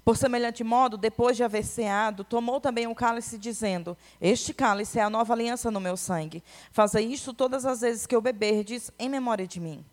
Por 0.04 0.16
semelhante 0.16 0.62
modo, 0.62 0.96
depois 0.96 1.36
de 1.36 1.42
haver 1.42 1.64
ceado, 1.64 2.22
tomou 2.22 2.60
também 2.60 2.86
o 2.86 2.94
cálice, 2.94 3.36
dizendo: 3.36 3.98
Este 4.20 4.54
cálice 4.54 5.00
é 5.00 5.02
a 5.02 5.10
nova 5.10 5.32
aliança 5.32 5.68
no 5.68 5.80
meu 5.80 5.96
sangue. 5.96 6.44
Fazei 6.70 7.06
isto 7.06 7.34
todas 7.34 7.66
as 7.66 7.80
vezes 7.80 8.06
que 8.06 8.14
eu 8.14 8.20
beberdes, 8.20 8.92
em 9.00 9.08
memória 9.08 9.48
de 9.48 9.58
mim. 9.58 9.84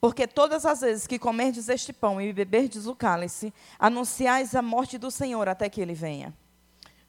Porque 0.00 0.26
todas 0.26 0.64
as 0.64 0.80
vezes 0.80 1.06
que 1.06 1.18
comerdes 1.18 1.68
este 1.68 1.92
pão 1.92 2.20
e 2.20 2.32
beberdes 2.32 2.86
o 2.86 2.94
cálice, 2.94 3.52
anunciais 3.78 4.54
a 4.54 4.62
morte 4.62 4.98
do 4.98 5.10
Senhor 5.10 5.48
até 5.48 5.68
que 5.68 5.80
ele 5.80 5.94
venha. 5.94 6.34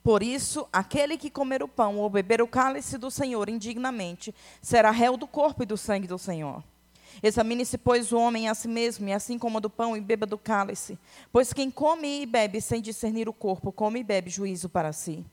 Por 0.02 0.22
isso, 0.22 0.66
aquele 0.72 1.18
que 1.18 1.30
comer 1.30 1.62
o 1.62 1.68
pão 1.68 1.98
ou 1.98 2.08
beber 2.08 2.40
o 2.40 2.48
cálice 2.48 2.96
do 2.96 3.10
Senhor 3.10 3.48
indignamente 3.48 4.34
será 4.62 4.90
réu 4.90 5.16
do 5.16 5.26
corpo 5.26 5.62
e 5.62 5.66
do 5.66 5.76
sangue 5.76 6.06
do 6.06 6.18
Senhor. 6.18 6.64
Examine-se, 7.22 7.76
pois, 7.76 8.12
o 8.12 8.18
homem 8.18 8.48
a 8.48 8.54
si 8.54 8.66
mesmo, 8.66 9.08
e 9.08 9.12
assim 9.12 9.38
coma 9.38 9.60
do 9.60 9.68
pão 9.68 9.96
e 9.96 10.00
beba 10.00 10.24
do 10.24 10.38
cálice. 10.38 10.98
Pois 11.30 11.52
quem 11.52 11.70
come 11.70 12.22
e 12.22 12.26
bebe 12.26 12.60
sem 12.60 12.80
discernir 12.80 13.28
o 13.28 13.32
corpo, 13.32 13.70
come 13.70 14.00
e 14.00 14.04
bebe 14.04 14.30
juízo 14.30 14.68
para 14.68 14.92
si. 14.92 15.24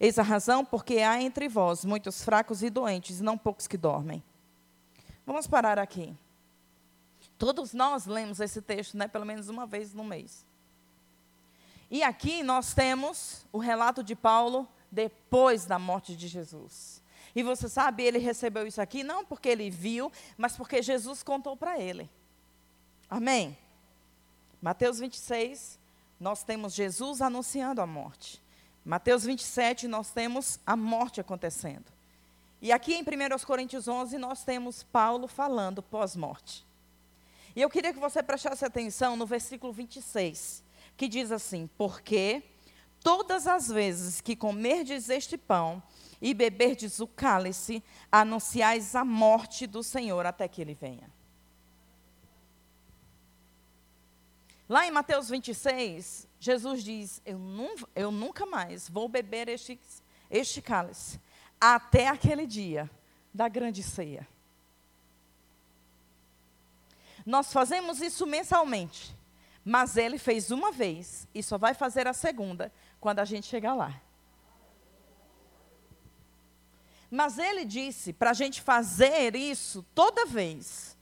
Eis 0.00 0.18
a 0.18 0.22
razão 0.22 0.64
porque 0.64 0.98
há 0.98 1.20
entre 1.20 1.48
vós 1.48 1.84
muitos 1.84 2.24
fracos 2.24 2.62
e 2.62 2.70
doentes, 2.70 3.20
e 3.20 3.22
não 3.22 3.36
poucos 3.36 3.66
que 3.66 3.76
dormem. 3.76 4.22
Vamos 5.26 5.46
parar 5.46 5.78
aqui. 5.78 6.14
Todos 7.38 7.72
nós 7.72 8.04
lemos 8.04 8.40
esse 8.40 8.60
texto, 8.60 8.96
né, 8.96 9.06
pelo 9.06 9.24
menos 9.24 9.48
uma 9.48 9.64
vez 9.64 9.94
no 9.94 10.02
mês. 10.02 10.44
E 11.90 12.02
aqui 12.02 12.42
nós 12.42 12.74
temos 12.74 13.46
o 13.52 13.58
relato 13.58 14.02
de 14.02 14.14
Paulo 14.14 14.68
depois 14.90 15.64
da 15.64 15.78
morte 15.78 16.16
de 16.16 16.26
Jesus. 16.26 17.00
E 17.34 17.42
você 17.42 17.68
sabe, 17.68 18.02
ele 18.02 18.18
recebeu 18.18 18.66
isso 18.66 18.80
aqui 18.80 19.04
não 19.04 19.24
porque 19.24 19.48
ele 19.48 19.70
viu, 19.70 20.10
mas 20.36 20.56
porque 20.56 20.82
Jesus 20.82 21.22
contou 21.22 21.56
para 21.56 21.78
ele. 21.78 22.10
Amém? 23.08 23.56
Mateus 24.60 24.98
26, 24.98 25.78
nós 26.18 26.42
temos 26.42 26.74
Jesus 26.74 27.22
anunciando 27.22 27.80
a 27.80 27.86
morte. 27.86 28.42
Mateus 28.84 29.24
27, 29.24 29.86
nós 29.86 30.10
temos 30.10 30.58
a 30.66 30.76
morte 30.76 31.20
acontecendo. 31.20 31.86
E 32.60 32.72
aqui 32.72 32.94
em 32.94 33.02
1 33.02 33.46
Coríntios 33.46 33.86
11, 33.86 34.18
nós 34.18 34.44
temos 34.44 34.82
Paulo 34.82 35.28
falando 35.28 35.82
pós-morte. 35.82 36.66
E 37.56 37.60
eu 37.60 37.70
queria 37.70 37.92
que 37.92 37.98
você 37.98 38.22
prestasse 38.22 38.64
atenção 38.64 39.16
no 39.16 39.26
versículo 39.26 39.72
26 39.72 40.62
que 40.98 41.08
diz 41.08 41.30
assim: 41.32 41.70
Porque 41.78 42.42
todas 43.02 43.46
as 43.46 43.68
vezes 43.68 44.20
que 44.20 44.36
comerdes 44.36 45.08
este 45.08 45.38
pão 45.38 45.82
e 46.20 46.34
beberdes 46.34 46.98
o 46.98 47.06
cálice, 47.06 47.82
anunciais 48.10 48.96
a 48.96 49.04
morte 49.04 49.66
do 49.66 49.82
Senhor 49.82 50.26
até 50.26 50.48
que 50.48 50.60
ele 50.60 50.74
venha. 50.74 51.08
Lá 54.68 54.84
em 54.86 54.90
Mateus 54.90 55.30
26, 55.30 56.28
Jesus 56.40 56.82
diz: 56.82 57.22
Eu, 57.24 57.38
eu 57.94 58.10
nunca 58.10 58.44
mais 58.44 58.88
vou 58.88 59.08
beber 59.08 59.48
este, 59.48 59.80
este 60.28 60.60
cálice, 60.60 61.20
até 61.60 62.08
aquele 62.08 62.46
dia 62.46 62.90
da 63.32 63.48
grande 63.48 63.82
ceia. 63.82 64.26
Nós 67.28 67.52
fazemos 67.52 68.00
isso 68.00 68.26
mensalmente. 68.26 69.14
Mas 69.62 69.98
ele 69.98 70.16
fez 70.16 70.50
uma 70.50 70.72
vez 70.72 71.28
e 71.34 71.42
só 71.42 71.58
vai 71.58 71.74
fazer 71.74 72.08
a 72.08 72.14
segunda 72.14 72.72
quando 72.98 73.18
a 73.18 73.24
gente 73.26 73.46
chegar 73.46 73.74
lá. 73.74 74.00
Mas 77.10 77.38
ele 77.38 77.66
disse 77.66 78.14
para 78.14 78.30
a 78.30 78.32
gente 78.32 78.62
fazer 78.62 79.36
isso 79.36 79.84
toda 79.94 80.24
vez. 80.24 80.96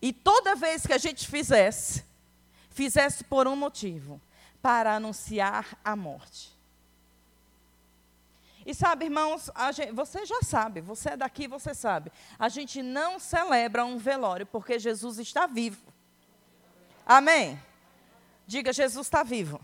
E 0.00 0.12
toda 0.12 0.54
vez 0.54 0.86
que 0.86 0.92
a 0.92 0.98
gente 0.98 1.26
fizesse, 1.26 2.04
fizesse 2.70 3.24
por 3.24 3.48
um 3.48 3.56
motivo: 3.56 4.20
para 4.62 4.94
anunciar 4.94 5.76
a 5.82 5.96
morte. 5.96 6.55
E 8.66 8.74
sabe, 8.74 9.04
irmãos, 9.04 9.48
gente, 9.72 9.92
você 9.92 10.26
já 10.26 10.42
sabe, 10.42 10.80
você 10.80 11.10
é 11.10 11.16
daqui, 11.16 11.46
você 11.46 11.72
sabe. 11.72 12.10
A 12.36 12.48
gente 12.48 12.82
não 12.82 13.16
celebra 13.20 13.84
um 13.84 13.96
velório 13.96 14.44
porque 14.44 14.76
Jesus 14.76 15.20
está 15.20 15.46
vivo. 15.46 15.80
Amém? 17.06 17.62
Diga, 18.44 18.72
Jesus 18.72 19.06
está 19.06 19.22
vivo. 19.22 19.60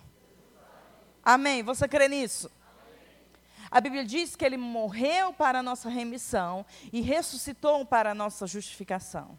Amém? 1.24 1.64
Você 1.64 1.88
crê 1.88 2.06
nisso? 2.06 2.48
A 3.68 3.80
Bíblia 3.80 4.04
diz 4.04 4.36
que 4.36 4.44
ele 4.44 4.56
morreu 4.56 5.32
para 5.32 5.58
a 5.58 5.62
nossa 5.64 5.88
remissão 5.88 6.64
e 6.92 7.00
ressuscitou 7.00 7.84
para 7.84 8.12
a 8.12 8.14
nossa 8.14 8.46
justificação. 8.46 9.36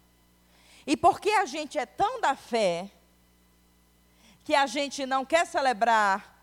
E 0.85 0.97
porque 0.97 1.29
a 1.29 1.45
gente 1.45 1.77
é 1.77 1.85
tão 1.85 2.19
da 2.19 2.35
fé, 2.35 2.91
que 4.43 4.53
a 4.53 4.67
gente 4.67 5.05
não 5.05 5.23
quer 5.23 5.47
celebrar 5.47 6.35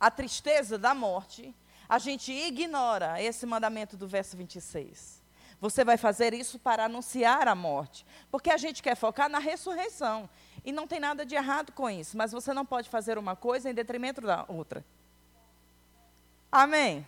a 0.00 0.10
tristeza 0.10 0.78
da 0.78 0.94
morte, 0.94 1.54
a 1.92 1.98
gente 1.98 2.32
ignora 2.32 3.20
esse 3.20 3.44
mandamento 3.44 3.98
do 3.98 4.08
verso 4.08 4.34
26. 4.34 5.22
Você 5.60 5.84
vai 5.84 5.98
fazer 5.98 6.32
isso 6.32 6.58
para 6.58 6.86
anunciar 6.86 7.46
a 7.46 7.54
morte, 7.54 8.06
porque 8.30 8.48
a 8.48 8.56
gente 8.56 8.82
quer 8.82 8.96
focar 8.96 9.28
na 9.28 9.38
ressurreição. 9.38 10.26
E 10.64 10.72
não 10.72 10.86
tem 10.86 10.98
nada 10.98 11.26
de 11.26 11.34
errado 11.34 11.70
com 11.72 11.90
isso, 11.90 12.16
mas 12.16 12.32
você 12.32 12.54
não 12.54 12.64
pode 12.64 12.88
fazer 12.88 13.18
uma 13.18 13.36
coisa 13.36 13.68
em 13.68 13.74
detrimento 13.74 14.22
da 14.22 14.46
outra. 14.48 14.82
Amém. 16.50 17.06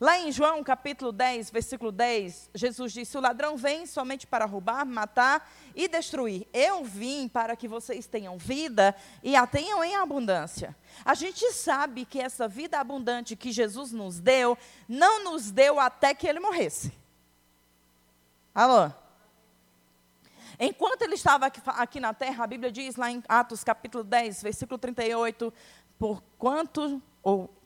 Lá 0.00 0.16
em 0.16 0.30
João 0.30 0.62
capítulo 0.62 1.10
10, 1.10 1.50
versículo 1.50 1.90
10, 1.90 2.50
Jesus 2.54 2.92
disse: 2.92 3.18
O 3.18 3.20
ladrão 3.20 3.56
vem 3.56 3.84
somente 3.84 4.28
para 4.28 4.44
roubar, 4.44 4.86
matar 4.86 5.50
e 5.74 5.88
destruir. 5.88 6.46
Eu 6.52 6.84
vim 6.84 7.26
para 7.26 7.56
que 7.56 7.66
vocês 7.66 8.06
tenham 8.06 8.38
vida 8.38 8.94
e 9.24 9.34
a 9.34 9.44
tenham 9.44 9.82
em 9.82 9.96
abundância. 9.96 10.76
A 11.04 11.14
gente 11.14 11.52
sabe 11.52 12.04
que 12.04 12.20
essa 12.20 12.46
vida 12.46 12.78
abundante 12.78 13.34
que 13.34 13.50
Jesus 13.50 13.90
nos 13.90 14.20
deu, 14.20 14.56
não 14.88 15.24
nos 15.24 15.50
deu 15.50 15.80
até 15.80 16.14
que 16.14 16.28
ele 16.28 16.38
morresse. 16.38 16.92
Alô? 18.54 18.92
Enquanto 20.60 21.02
ele 21.02 21.14
estava 21.14 21.46
aqui, 21.46 21.60
aqui 21.66 22.00
na 22.00 22.14
terra, 22.14 22.44
a 22.44 22.46
Bíblia 22.46 22.70
diz 22.70 22.94
lá 22.94 23.10
em 23.10 23.22
Atos 23.28 23.64
capítulo 23.64 24.04
10, 24.04 24.42
versículo 24.42 24.78
38, 24.78 25.52
por 25.98 26.22
quanto, 26.36 27.02
ou 27.22 27.57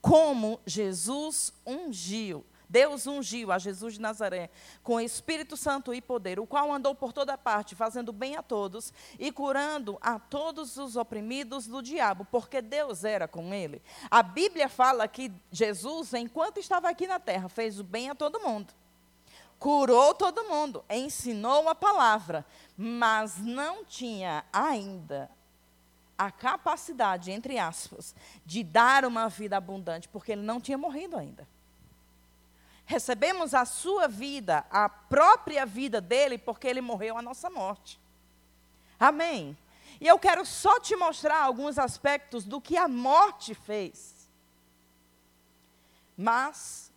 como 0.00 0.60
Jesus 0.66 1.52
ungiu, 1.66 2.44
Deus 2.68 3.06
ungiu 3.06 3.50
a 3.50 3.58
Jesus 3.58 3.94
de 3.94 4.00
Nazaré 4.00 4.50
com 4.82 5.00
Espírito 5.00 5.56
Santo 5.56 5.94
e 5.94 6.02
poder, 6.02 6.38
o 6.38 6.46
qual 6.46 6.72
andou 6.72 6.94
por 6.94 7.12
toda 7.12 7.38
parte, 7.38 7.74
fazendo 7.74 8.12
bem 8.12 8.36
a 8.36 8.42
todos 8.42 8.92
e 9.18 9.32
curando 9.32 9.96
a 10.02 10.18
todos 10.18 10.76
os 10.76 10.94
oprimidos 10.94 11.66
do 11.66 11.80
diabo, 11.80 12.26
porque 12.30 12.60
Deus 12.60 13.04
era 13.04 13.26
com 13.26 13.54
ele. 13.54 13.80
A 14.10 14.22
Bíblia 14.22 14.68
fala 14.68 15.08
que 15.08 15.32
Jesus, 15.50 16.12
enquanto 16.12 16.58
estava 16.58 16.90
aqui 16.90 17.06
na 17.06 17.18
terra, 17.18 17.48
fez 17.48 17.80
o 17.80 17.84
bem 17.84 18.10
a 18.10 18.14
todo 18.14 18.40
mundo. 18.40 18.74
Curou 19.58 20.14
todo 20.14 20.44
mundo, 20.44 20.84
ensinou 20.88 21.68
a 21.68 21.74
palavra, 21.74 22.46
mas 22.76 23.38
não 23.38 23.84
tinha 23.84 24.44
ainda 24.52 25.28
a 26.18 26.32
capacidade, 26.32 27.30
entre 27.30 27.58
aspas, 27.58 28.14
de 28.44 28.64
dar 28.64 29.04
uma 29.04 29.28
vida 29.28 29.56
abundante, 29.56 30.08
porque 30.08 30.32
ele 30.32 30.42
não 30.42 30.60
tinha 30.60 30.76
morrido 30.76 31.16
ainda. 31.16 31.46
Recebemos 32.84 33.54
a 33.54 33.64
sua 33.64 34.08
vida, 34.08 34.66
a 34.70 34.88
própria 34.88 35.64
vida 35.64 36.00
dele, 36.00 36.36
porque 36.36 36.66
ele 36.66 36.80
morreu 36.80 37.16
a 37.16 37.22
nossa 37.22 37.48
morte. 37.48 38.00
Amém? 38.98 39.56
E 40.00 40.08
eu 40.08 40.18
quero 40.18 40.44
só 40.44 40.80
te 40.80 40.96
mostrar 40.96 41.40
alguns 41.40 41.78
aspectos 41.78 42.44
do 42.44 42.60
que 42.60 42.76
a 42.76 42.88
morte 42.88 43.54
fez. 43.54 44.28
Mas, 46.16 46.90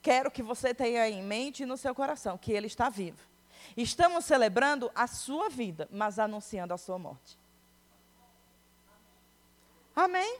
quero 0.00 0.30
que 0.30 0.42
você 0.42 0.72
tenha 0.72 1.06
em 1.08 1.22
mente 1.22 1.64
e 1.64 1.66
no 1.66 1.76
seu 1.76 1.94
coração 1.94 2.38
que 2.38 2.52
ele 2.52 2.66
está 2.66 2.88
vivo. 2.88 3.20
Estamos 3.76 4.24
celebrando 4.24 4.90
a 4.94 5.06
sua 5.06 5.50
vida, 5.50 5.86
mas 5.90 6.18
anunciando 6.18 6.72
a 6.72 6.78
sua 6.78 6.98
morte. 6.98 7.43
Amém? 9.94 10.38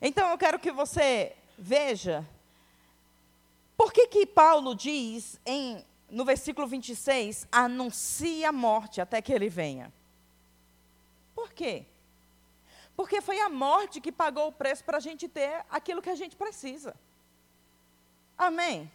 Então 0.00 0.30
eu 0.30 0.38
quero 0.38 0.58
que 0.58 0.72
você 0.72 1.34
veja 1.56 2.26
por 3.76 3.92
que, 3.92 4.06
que 4.08 4.26
Paulo 4.26 4.74
diz 4.74 5.40
em, 5.46 5.84
no 6.10 6.24
versículo 6.24 6.66
26, 6.66 7.48
anuncia 7.50 8.50
a 8.50 8.52
morte 8.52 9.00
até 9.00 9.22
que 9.22 9.32
ele 9.32 9.48
venha. 9.48 9.92
Por 11.34 11.52
quê? 11.52 11.86
Porque 12.94 13.20
foi 13.20 13.40
a 13.40 13.48
morte 13.48 14.00
que 14.00 14.12
pagou 14.12 14.48
o 14.48 14.52
preço 14.52 14.84
para 14.84 14.98
a 14.98 15.00
gente 15.00 15.28
ter 15.28 15.64
aquilo 15.70 16.02
que 16.02 16.10
a 16.10 16.14
gente 16.14 16.36
precisa. 16.36 16.94
Amém? 18.36 18.90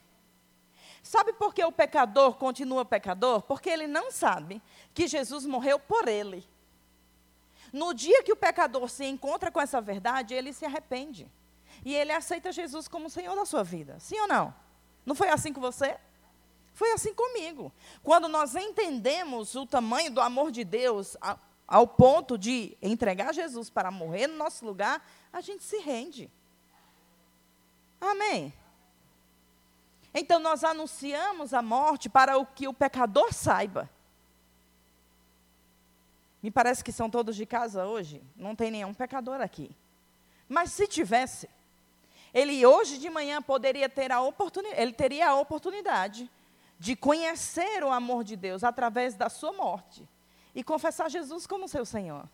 Sabe 1.01 1.33
por 1.33 1.53
que 1.53 1.63
o 1.63 1.71
pecador 1.71 2.35
continua 2.35 2.85
pecador? 2.85 3.41
Porque 3.41 3.69
ele 3.69 3.87
não 3.87 4.11
sabe 4.11 4.61
que 4.93 5.07
Jesus 5.07 5.45
morreu 5.45 5.79
por 5.79 6.07
ele. 6.07 6.47
No 7.71 7.93
dia 7.93 8.23
que 8.23 8.31
o 8.31 8.35
pecador 8.35 8.89
se 8.89 9.05
encontra 9.05 9.51
com 9.51 9.61
essa 9.61 9.81
verdade, 9.81 10.33
ele 10.33 10.53
se 10.53 10.65
arrepende. 10.65 11.29
E 11.85 11.93
ele 11.93 12.11
aceita 12.11 12.51
Jesus 12.51 12.87
como 12.87 13.09
Senhor 13.09 13.35
da 13.35 13.45
sua 13.45 13.63
vida. 13.63 13.99
Sim 13.99 14.19
ou 14.21 14.27
não? 14.27 14.53
Não 15.05 15.15
foi 15.15 15.29
assim 15.29 15.53
com 15.53 15.61
você? 15.61 15.97
Foi 16.73 16.91
assim 16.91 17.13
comigo. 17.13 17.71
Quando 18.03 18.27
nós 18.27 18.55
entendemos 18.55 19.55
o 19.55 19.65
tamanho 19.65 20.11
do 20.11 20.21
amor 20.21 20.51
de 20.51 20.63
Deus 20.63 21.17
ao 21.67 21.87
ponto 21.87 22.37
de 22.37 22.77
entregar 22.81 23.33
Jesus 23.33 23.69
para 23.69 23.91
morrer 23.91 24.27
no 24.27 24.37
nosso 24.37 24.65
lugar, 24.65 25.05
a 25.33 25.41
gente 25.41 25.63
se 25.63 25.77
rende. 25.79 26.31
Amém. 27.99 28.53
Então 30.13 30.39
nós 30.39 30.63
anunciamos 30.63 31.53
a 31.53 31.61
morte 31.61 32.09
para 32.09 32.37
o 32.37 32.45
que 32.45 32.67
o 32.67 32.73
pecador 32.73 33.33
saiba. 33.33 33.89
Me 36.41 36.51
parece 36.51 36.83
que 36.83 36.91
são 36.91 37.09
todos 37.09 37.35
de 37.35 37.45
casa 37.45 37.85
hoje. 37.85 38.21
Não 38.35 38.55
tem 38.55 38.71
nenhum 38.71 38.93
pecador 38.93 39.41
aqui. 39.41 39.71
Mas 40.47 40.71
se 40.71 40.87
tivesse, 40.87 41.49
ele 42.33 42.65
hoje 42.65 42.97
de 42.97 43.09
manhã 43.09 43.41
poderia 43.41 43.89
ter 43.89 44.11
a 44.11 44.21
oportunidade, 44.21 44.81
ele 44.81 44.93
teria 44.93 45.29
a 45.29 45.35
oportunidade 45.35 46.29
de 46.79 46.95
conhecer 46.95 47.83
o 47.83 47.91
amor 47.91 48.23
de 48.23 48.35
Deus 48.35 48.63
através 48.63 49.15
da 49.15 49.29
sua 49.29 49.51
morte 49.51 50.07
e 50.53 50.63
confessar 50.63 51.09
Jesus 51.09 51.47
como 51.47 51.67
seu 51.67 51.85
Senhor. 51.85 52.27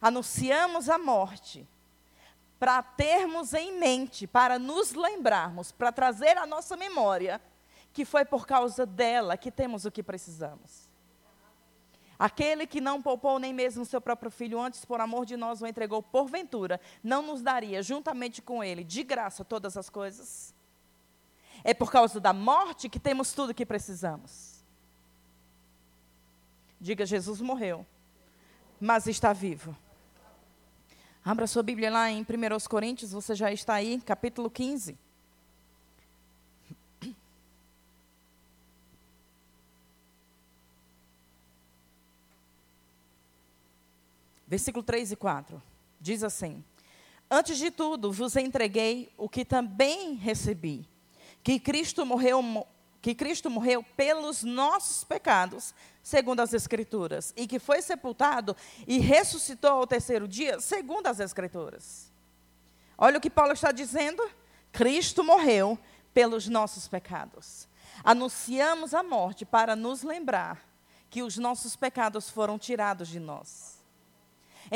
Anunciamos 0.00 0.88
a 0.88 0.98
morte 0.98 1.66
para 2.58 2.82
termos 2.82 3.52
em 3.52 3.78
mente, 3.78 4.26
para 4.26 4.58
nos 4.58 4.92
lembrarmos, 4.92 5.70
para 5.70 5.92
trazer 5.92 6.38
à 6.38 6.46
nossa 6.46 6.76
memória 6.76 7.40
que 7.92 8.04
foi 8.04 8.24
por 8.24 8.46
causa 8.46 8.84
dela 8.84 9.36
que 9.36 9.50
temos 9.50 9.84
o 9.84 9.90
que 9.90 10.02
precisamos. 10.02 10.83
Aquele 12.18 12.66
que 12.66 12.80
não 12.80 13.02
poupou 13.02 13.38
nem 13.38 13.52
mesmo 13.52 13.84
seu 13.84 14.00
próprio 14.00 14.30
filho, 14.30 14.60
antes 14.60 14.84
por 14.84 15.00
amor 15.00 15.26
de 15.26 15.36
nós 15.36 15.60
o 15.60 15.66
entregou 15.66 16.02
por 16.02 16.26
ventura, 16.26 16.80
não 17.02 17.22
nos 17.22 17.42
daria 17.42 17.82
juntamente 17.82 18.40
com 18.40 18.62
ele, 18.62 18.84
de 18.84 19.02
graça, 19.02 19.44
todas 19.44 19.76
as 19.76 19.90
coisas? 19.90 20.54
É 21.64 21.74
por 21.74 21.90
causa 21.90 22.20
da 22.20 22.32
morte 22.32 22.88
que 22.88 23.00
temos 23.00 23.32
tudo 23.32 23.50
o 23.50 23.54
que 23.54 23.66
precisamos. 23.66 24.62
Diga: 26.80 27.06
Jesus 27.06 27.40
morreu, 27.40 27.86
mas 28.80 29.06
está 29.06 29.32
vivo. 29.32 29.76
Abra 31.24 31.46
sua 31.46 31.62
Bíblia 31.62 31.90
lá 31.90 32.10
em 32.10 32.20
1 32.20 32.24
Coríntios, 32.68 33.12
você 33.12 33.34
já 33.34 33.50
está 33.50 33.74
aí, 33.74 33.98
capítulo 34.02 34.50
15. 34.50 34.98
Versículo 44.54 44.84
3 44.84 45.10
e 45.10 45.16
4. 45.16 45.60
Diz 46.00 46.22
assim: 46.22 46.64
Antes 47.28 47.58
de 47.58 47.72
tudo, 47.72 48.12
vos 48.12 48.36
entreguei 48.36 49.12
o 49.16 49.28
que 49.28 49.44
também 49.44 50.14
recebi, 50.14 50.88
que 51.42 51.58
Cristo 51.58 52.06
morreu, 52.06 52.40
que 53.02 53.16
Cristo 53.16 53.50
morreu 53.50 53.82
pelos 53.96 54.44
nossos 54.44 55.02
pecados, 55.02 55.74
segundo 56.04 56.38
as 56.38 56.54
Escrituras, 56.54 57.34
e 57.36 57.48
que 57.48 57.58
foi 57.58 57.82
sepultado 57.82 58.56
e 58.86 58.98
ressuscitou 58.98 59.72
ao 59.72 59.86
terceiro 59.88 60.28
dia, 60.28 60.60
segundo 60.60 61.08
as 61.08 61.18
Escrituras. 61.18 62.12
Olha 62.96 63.18
o 63.18 63.20
que 63.20 63.30
Paulo 63.30 63.54
está 63.54 63.72
dizendo: 63.72 64.22
Cristo 64.70 65.24
morreu 65.24 65.76
pelos 66.12 66.46
nossos 66.46 66.86
pecados. 66.86 67.66
Anunciamos 68.04 68.94
a 68.94 69.02
morte 69.02 69.44
para 69.44 69.74
nos 69.74 70.04
lembrar 70.04 70.62
que 71.10 71.24
os 71.24 71.38
nossos 71.38 71.74
pecados 71.74 72.30
foram 72.30 72.56
tirados 72.56 73.08
de 73.08 73.18
nós. 73.18 73.82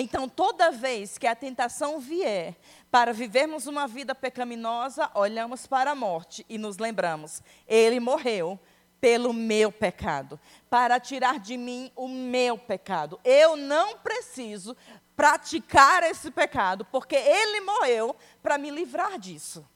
Então, 0.01 0.29
toda 0.29 0.71
vez 0.71 1.19
que 1.19 1.27
a 1.27 1.35
tentação 1.35 1.99
vier 1.99 2.55
para 2.89 3.13
vivermos 3.13 3.67
uma 3.67 3.89
vida 3.89 4.15
pecaminosa, 4.15 5.11
olhamos 5.13 5.67
para 5.67 5.91
a 5.91 5.95
morte 5.97 6.47
e 6.49 6.57
nos 6.57 6.79
lembramos: 6.79 7.43
Ele 7.67 7.99
morreu 7.99 8.61
pelo 9.01 9.33
meu 9.33 9.73
pecado, 9.73 10.39
para 10.71 11.01
tirar 11.01 11.41
de 11.41 11.57
mim 11.57 11.91
o 11.97 12.07
meu 12.07 12.57
pecado. 12.57 13.19
Eu 13.25 13.57
não 13.57 13.99
preciso 13.99 14.77
praticar 15.17 16.05
esse 16.05 16.31
pecado, 16.31 16.85
porque 16.85 17.17
ele 17.17 17.61
morreu 17.63 18.15
para 18.41 18.57
me 18.57 18.71
livrar 18.71 19.19
disso. 19.19 19.67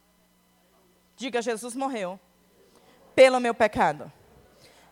Diga, 1.17 1.43
Jesus 1.43 1.75
morreu 1.75 2.19
pelo 3.13 3.41
meu 3.41 3.55
pecado. 3.55 4.11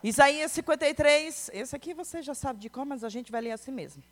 Isaías 0.02 0.50
53, 0.50 1.52
esse 1.54 1.76
aqui 1.76 1.94
você 1.94 2.20
já 2.20 2.34
sabe 2.34 2.58
de 2.58 2.68
como, 2.68 2.86
mas 2.86 3.04
a 3.04 3.08
gente 3.08 3.30
vai 3.30 3.42
ler 3.42 3.52
assim 3.52 3.70
mesmo. 3.70 4.02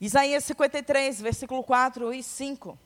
Isaías 0.00 0.44
53, 0.44 1.20
versículo 1.20 1.62
4 1.64 2.12
e 2.12 2.22
5. 2.22 2.78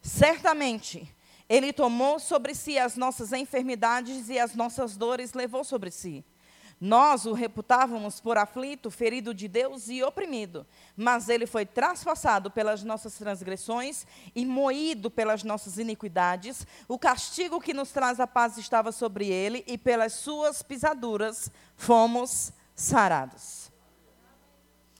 Certamente, 0.00 1.12
Ele 1.48 1.72
tomou 1.72 2.20
sobre 2.20 2.54
si 2.54 2.78
as 2.78 2.96
nossas 2.96 3.32
enfermidades 3.32 4.28
e 4.28 4.38
as 4.38 4.54
nossas 4.54 4.96
dores 4.96 5.32
levou 5.32 5.64
sobre 5.64 5.90
si. 5.90 6.24
Nós 6.80 7.26
o 7.26 7.34
reputávamos 7.34 8.20
por 8.20 8.38
aflito, 8.38 8.90
ferido 8.90 9.34
de 9.34 9.46
Deus 9.46 9.90
e 9.90 10.02
oprimido, 10.02 10.66
mas 10.96 11.28
ele 11.28 11.46
foi 11.46 11.66
traspassado 11.66 12.50
pelas 12.50 12.82
nossas 12.82 13.18
transgressões 13.18 14.06
e 14.34 14.46
moído 14.46 15.10
pelas 15.10 15.44
nossas 15.44 15.76
iniquidades. 15.76 16.66
O 16.88 16.98
castigo 16.98 17.60
que 17.60 17.74
nos 17.74 17.90
traz 17.90 18.18
a 18.18 18.26
paz 18.26 18.56
estava 18.56 18.92
sobre 18.92 19.28
ele, 19.28 19.62
e 19.66 19.76
pelas 19.76 20.14
suas 20.14 20.62
pisaduras 20.62 21.50
fomos 21.76 22.50
sarados. 22.74 23.70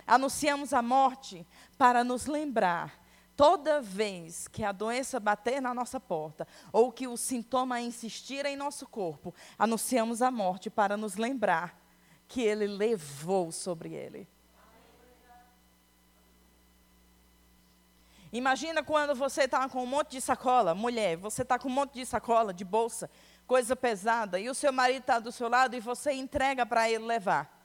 Anunciamos 0.06 0.74
a 0.74 0.82
morte 0.82 1.46
para 1.78 2.04
nos 2.04 2.26
lembrar 2.26 2.99
toda 3.40 3.80
vez 3.80 4.46
que 4.46 4.62
a 4.62 4.70
doença 4.70 5.18
bater 5.18 5.62
na 5.62 5.72
nossa 5.72 5.98
porta, 5.98 6.46
ou 6.70 6.92
que 6.92 7.08
o 7.08 7.16
sintoma 7.16 7.80
insistir 7.80 8.44
em 8.44 8.54
nosso 8.54 8.86
corpo, 8.86 9.34
anunciamos 9.58 10.20
a 10.20 10.30
morte 10.30 10.68
para 10.68 10.94
nos 10.94 11.16
lembrar 11.16 11.74
que 12.28 12.42
ele 12.42 12.66
levou 12.66 13.50
sobre 13.50 13.94
ele. 13.94 14.28
Imagina 18.30 18.82
quando 18.82 19.14
você 19.14 19.44
está 19.44 19.66
com 19.70 19.84
um 19.84 19.86
monte 19.86 20.10
de 20.10 20.20
sacola, 20.20 20.74
mulher, 20.74 21.16
você 21.16 21.40
está 21.40 21.58
com 21.58 21.68
um 21.70 21.72
monte 21.72 21.94
de 21.94 22.04
sacola, 22.04 22.52
de 22.52 22.62
bolsa, 22.62 23.10
coisa 23.46 23.74
pesada, 23.74 24.38
e 24.38 24.50
o 24.50 24.54
seu 24.54 24.70
marido 24.70 25.00
está 25.00 25.18
do 25.18 25.32
seu 25.32 25.48
lado 25.48 25.74
e 25.74 25.80
você 25.80 26.12
entrega 26.12 26.66
para 26.66 26.90
ele 26.90 27.06
levar. 27.06 27.58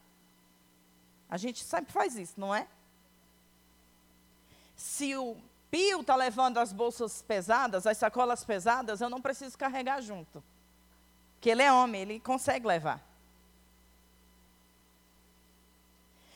A 1.30 1.36
gente 1.36 1.66
sempre 1.66 1.92
faz 1.92 2.16
isso, 2.16 2.40
não 2.40 2.56
é? 2.56 2.66
Se 4.74 5.14
o 5.18 5.36
Pio 5.70 6.02
está 6.02 6.16
levando 6.16 6.58
as 6.58 6.72
bolsas 6.72 7.22
pesadas, 7.22 7.86
as 7.86 7.98
sacolas 7.98 8.44
pesadas, 8.44 9.02
eu 9.02 9.10
não 9.10 9.22
preciso 9.22 9.58
carregar 9.58 10.02
junto. 10.02 10.44
Porque 11.36 11.50
ele 11.50 11.64
é 11.64 11.72
homem, 11.72 12.02
ele 12.02 12.20
consegue 12.20 12.66
levar. 12.66 13.04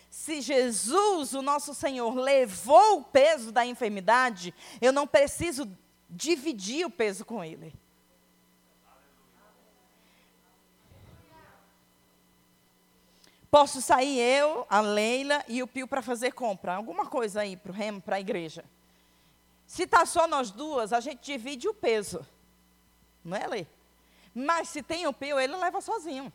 Se 0.10 0.42
Jesus, 0.42 1.34
o 1.34 1.42
nosso 1.42 1.74
Senhor, 1.74 2.14
levou 2.16 3.00
o 3.00 3.04
peso 3.04 3.52
da 3.52 3.66
enfermidade, 3.66 4.54
eu 4.82 4.92
não 4.92 5.08
preciso 5.08 5.70
dividir 6.10 6.86
o 6.86 6.90
peso 6.90 7.24
com 7.24 7.44
ele. 7.44 7.74
Posso 13.50 13.82
sair 13.82 14.20
eu, 14.20 14.68
a 14.70 14.80
Leila 14.80 15.44
e 15.48 15.64
o 15.64 15.68
Pio 15.68 15.88
para 15.88 16.04
fazer 16.04 16.34
compra, 16.34 16.76
alguma 16.76 17.08
coisa 17.08 17.42
aí 17.42 17.58
para 17.58 17.72
o 17.72 17.76
remo, 17.76 18.00
para 18.00 18.18
a 18.18 18.20
igreja. 18.20 18.64
Se 19.70 19.84
está 19.84 20.04
só 20.04 20.28
nós 20.28 20.50
duas, 20.50 20.92
a 20.92 21.00
gente 21.00 21.22
divide 21.22 21.68
o 21.68 21.76
peso. 21.76 22.26
Não 23.24 23.38
é, 23.38 23.46
Lê? 23.46 23.68
Mas 24.34 24.68
se 24.70 24.82
tem 24.82 25.06
o 25.06 25.14
pio, 25.14 25.40
ele 25.40 25.56
leva 25.56 25.80
sozinho. 25.80 26.34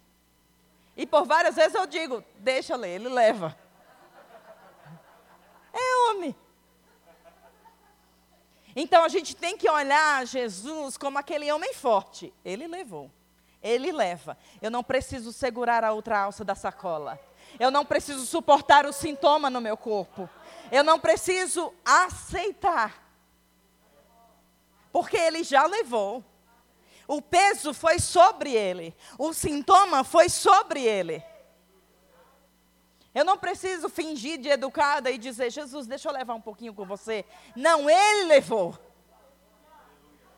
E 0.97 1.05
por 1.05 1.25
várias 1.25 1.57
vezes 1.57 1.75
eu 1.75 1.85
digo, 1.85 2.23
deixa 2.37 2.77
Lê, 2.77 2.90
ele 2.90 3.09
leva. 3.09 3.59
É 5.73 6.09
homem. 6.09 6.33
Então 8.77 9.03
a 9.03 9.09
gente 9.09 9.35
tem 9.35 9.59
que 9.59 9.68
olhar 9.68 10.25
Jesus 10.25 10.97
como 10.97 11.18
aquele 11.18 11.51
homem 11.51 11.75
forte. 11.75 12.33
Ele 12.44 12.68
levou. 12.68 13.11
Ele 13.61 13.90
leva. 13.90 14.38
Eu 14.62 14.70
não 14.70 14.85
preciso 14.85 15.33
segurar 15.33 15.83
a 15.83 15.90
outra 15.90 16.20
alça 16.20 16.44
da 16.44 16.55
sacola. 16.55 17.18
Eu 17.59 17.73
não 17.73 17.85
preciso 17.85 18.25
suportar 18.27 18.87
o 18.87 18.92
sintoma 18.92 19.51
no 19.51 19.61
meu 19.61 19.77
corpo. 19.77 20.31
Eu 20.70 20.85
não 20.85 21.01
preciso 21.01 21.75
aceitar 21.85 23.04
porque 24.94 25.16
ele 25.16 25.42
já 25.42 25.66
levou. 25.66 26.24
O 27.09 27.20
peso 27.20 27.74
foi 27.74 27.98
sobre 27.98 28.52
ele, 28.52 28.94
o 29.18 29.33
sintoma 29.33 30.04
foi 30.04 30.28
sobre 30.28 30.85
ele. 30.85 31.20
Eu 33.12 33.24
não 33.24 33.37
preciso 33.37 33.88
fingir 33.88 34.38
de 34.38 34.48
educada 34.48 35.11
e 35.11 35.18
dizer, 35.18 35.50
Jesus, 35.50 35.88
deixa 35.88 36.09
eu 36.09 36.12
levar 36.12 36.35
um 36.35 36.40
pouquinho 36.40 36.72
com 36.72 36.85
você. 36.85 37.24
Não, 37.57 37.90
ele 37.90 38.26
levou. 38.26 38.78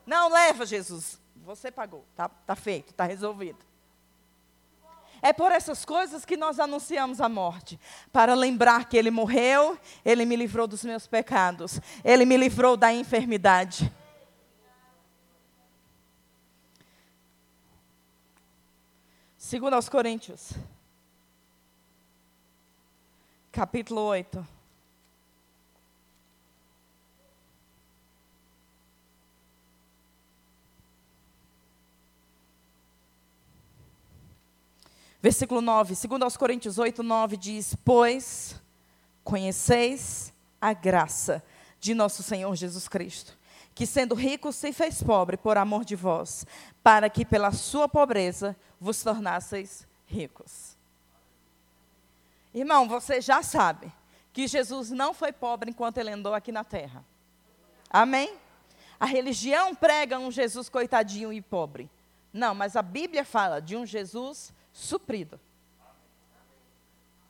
Não 0.06 0.30
leva, 0.30 0.64
Jesus. 0.64 1.20
Você 1.44 1.70
pagou, 1.70 2.04
tá, 2.16 2.28
tá 2.28 2.56
feito, 2.56 2.94
tá 2.94 3.04
resolvido. 3.04 3.58
É 5.20 5.34
por 5.34 5.52
essas 5.52 5.84
coisas 5.84 6.24
que 6.24 6.36
nós 6.36 6.58
anunciamos 6.58 7.20
a 7.20 7.28
morte, 7.28 7.78
para 8.10 8.34
lembrar 8.34 8.88
que 8.88 8.96
ele 8.96 9.10
morreu, 9.10 9.78
ele 10.02 10.24
me 10.24 10.34
livrou 10.34 10.66
dos 10.66 10.82
meus 10.82 11.06
pecados, 11.06 11.78
ele 12.02 12.24
me 12.24 12.38
livrou 12.38 12.74
da 12.74 12.92
enfermidade. 12.92 13.92
Segundo 19.46 19.74
aos 19.74 19.88
Coríntios, 19.88 20.54
capítulo 23.52 24.00
8. 24.00 24.44
Versículo 35.22 35.60
9, 35.60 35.94
segundo 35.94 36.24
aos 36.24 36.36
Coríntios 36.36 36.76
8, 36.76 37.04
9 37.04 37.36
diz: 37.36 37.76
Pois 37.84 38.60
conheceis 39.22 40.34
a 40.60 40.72
graça 40.72 41.40
de 41.78 41.94
nosso 41.94 42.24
Senhor 42.24 42.52
Jesus 42.56 42.88
Cristo, 42.88 43.38
que 43.76 43.86
sendo 43.86 44.14
rico 44.14 44.50
se 44.54 44.72
fez 44.72 45.02
pobre 45.02 45.36
por 45.36 45.58
amor 45.58 45.84
de 45.84 45.94
vós, 45.94 46.46
para 46.82 47.10
que 47.10 47.26
pela 47.26 47.52
sua 47.52 47.86
pobreza 47.86 48.56
vos 48.80 49.02
tornasseis 49.02 49.86
ricos. 50.06 50.74
Irmão, 52.54 52.88
você 52.88 53.20
já 53.20 53.42
sabe 53.42 53.92
que 54.32 54.48
Jesus 54.48 54.90
não 54.90 55.12
foi 55.12 55.30
pobre 55.30 55.70
enquanto 55.70 55.98
ele 55.98 56.10
andou 56.10 56.32
aqui 56.32 56.50
na 56.50 56.64
terra. 56.64 57.04
Amém? 57.90 58.38
A 58.98 59.04
religião 59.04 59.74
prega 59.74 60.18
um 60.18 60.30
Jesus 60.30 60.70
coitadinho 60.70 61.30
e 61.30 61.42
pobre. 61.42 61.90
Não, 62.32 62.54
mas 62.54 62.76
a 62.76 62.82
Bíblia 62.82 63.26
fala 63.26 63.60
de 63.60 63.76
um 63.76 63.84
Jesus 63.84 64.54
suprido. 64.72 65.38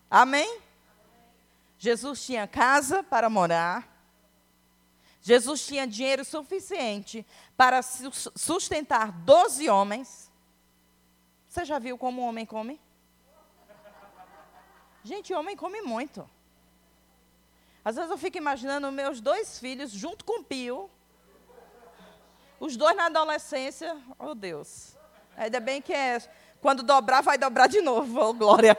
Amém? 0.09 0.61
Jesus 1.77 2.25
tinha 2.25 2.47
casa 2.47 3.03
para 3.03 3.29
morar, 3.29 3.96
Jesus 5.27 5.67
tinha 5.67 5.89
dinheiro 5.89 6.25
suficiente 6.25 7.27
para 7.57 7.83
sustentar 7.83 9.11
12 9.11 9.69
homens. 9.69 10.31
Você 11.49 11.65
já 11.65 11.81
viu 11.81 11.99
como 11.99 12.23
um 12.23 12.27
homem 12.27 12.47
come? 12.47 12.81
Gente, 15.03 15.35
homem 15.35 15.57
come 15.57 15.83
muito. 15.83 16.31
Às 17.85 17.97
vezes 17.97 18.09
eu 18.09 18.17
fico 18.17 18.39
imaginando 18.39 18.93
meus 18.93 19.21
dois 19.21 19.59
filhos 19.59 19.91
junto 19.91 20.25
com 20.25 20.43
o 20.43 20.45
Pio. 20.45 20.89
Os 22.61 22.77
dois 22.77 22.97
na 22.97 23.07
adolescência. 23.07 24.01
Oh, 24.21 24.33
Deus. 24.33 24.97
Ainda 25.37 25.59
bem 25.59 25.83
que 25.83 25.93
é. 25.93 26.21
Quando 26.61 26.85
dobrar, 26.85 27.21
vai 27.21 27.37
dobrar 27.37 27.67
de 27.67 27.81
novo. 27.81 28.21
Oh, 28.21 28.33
glória. 28.33 28.79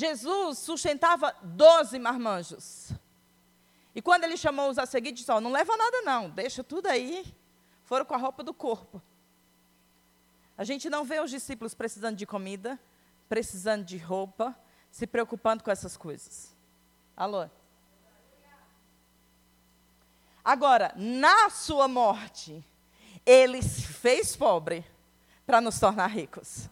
Jesus 0.00 0.58
sustentava 0.60 1.36
doze 1.42 1.98
marmanjos. 1.98 2.90
E 3.94 4.00
quando 4.00 4.24
ele 4.24 4.36
chamou 4.36 4.70
os 4.70 4.78
a 4.78 4.86
seguir, 4.86 5.12
disse: 5.12 5.30
oh, 5.30 5.42
Não 5.42 5.52
leva 5.52 5.76
nada, 5.76 6.00
não, 6.00 6.30
deixa 6.30 6.64
tudo 6.64 6.86
aí. 6.86 7.22
Foram 7.84 8.06
com 8.06 8.14
a 8.14 8.16
roupa 8.16 8.42
do 8.42 8.54
corpo. 8.54 9.02
A 10.56 10.64
gente 10.64 10.88
não 10.88 11.04
vê 11.04 11.20
os 11.20 11.30
discípulos 11.30 11.74
precisando 11.74 12.16
de 12.16 12.24
comida, 12.24 12.80
precisando 13.28 13.84
de 13.84 13.98
roupa, 13.98 14.56
se 14.90 15.06
preocupando 15.06 15.62
com 15.62 15.70
essas 15.70 15.98
coisas. 15.98 16.56
Alô? 17.14 17.46
Agora, 20.42 20.94
na 20.96 21.50
sua 21.50 21.86
morte, 21.86 22.64
ele 23.26 23.62
se 23.62 23.82
fez 23.82 24.34
pobre 24.34 24.82
para 25.44 25.60
nos 25.60 25.78
tornar 25.78 26.06
ricos. 26.06 26.70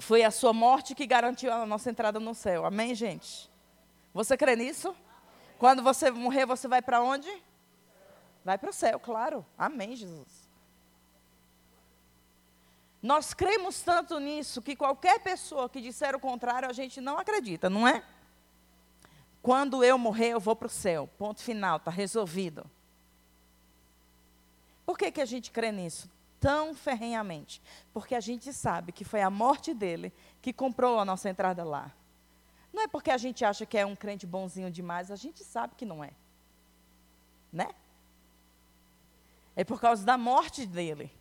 Foi 0.00 0.24
a 0.24 0.30
sua 0.30 0.54
morte 0.54 0.94
que 0.94 1.06
garantiu 1.06 1.52
a 1.52 1.66
nossa 1.66 1.90
entrada 1.90 2.18
no 2.18 2.34
céu. 2.34 2.64
Amém, 2.64 2.94
gente? 2.94 3.50
Você 4.14 4.34
crê 4.34 4.56
nisso? 4.56 4.96
Quando 5.58 5.82
você 5.82 6.10
morrer, 6.10 6.46
você 6.46 6.66
vai 6.66 6.80
para 6.80 7.02
onde? 7.02 7.30
Vai 8.42 8.56
para 8.56 8.70
o 8.70 8.72
céu, 8.72 8.98
claro. 8.98 9.44
Amém, 9.58 9.94
Jesus. 9.94 10.48
Nós 13.02 13.34
cremos 13.34 13.82
tanto 13.82 14.18
nisso 14.18 14.62
que 14.62 14.74
qualquer 14.74 15.20
pessoa 15.20 15.68
que 15.68 15.82
disser 15.82 16.16
o 16.16 16.20
contrário, 16.20 16.68
a 16.68 16.72
gente 16.72 16.98
não 16.98 17.18
acredita, 17.18 17.68
não 17.68 17.86
é? 17.86 18.02
Quando 19.42 19.84
eu 19.84 19.98
morrer, 19.98 20.30
eu 20.30 20.40
vou 20.40 20.56
para 20.56 20.66
o 20.66 20.70
céu. 20.70 21.10
Ponto 21.18 21.42
final, 21.42 21.76
está 21.76 21.90
resolvido. 21.90 22.64
Por 24.86 24.96
que, 24.96 25.12
que 25.12 25.20
a 25.20 25.26
gente 25.26 25.50
crê 25.50 25.70
nisso 25.70 26.10
tão 26.40 26.74
ferrenhamente? 26.74 27.62
Porque 27.92 28.14
a 28.14 28.20
gente 28.20 28.52
sabe 28.52 28.90
que 28.90 29.04
foi 29.04 29.20
a 29.20 29.30
morte 29.30 29.74
dele 29.74 30.12
que 30.40 30.52
comprou 30.52 30.98
a 30.98 31.04
nossa 31.04 31.28
entrada 31.28 31.62
lá. 31.62 31.92
Não 32.72 32.82
é 32.82 32.88
porque 32.88 33.10
a 33.10 33.18
gente 33.18 33.44
acha 33.44 33.66
que 33.66 33.76
é 33.76 33.84
um 33.84 33.94
crente 33.94 34.26
bonzinho 34.26 34.70
demais, 34.70 35.10
a 35.10 35.16
gente 35.16 35.44
sabe 35.44 35.74
que 35.76 35.84
não 35.84 36.02
é. 36.02 36.10
Né? 37.52 37.68
É 39.54 39.64
por 39.64 39.80
causa 39.80 40.04
da 40.04 40.16
morte 40.16 40.64
dele. 40.64 41.12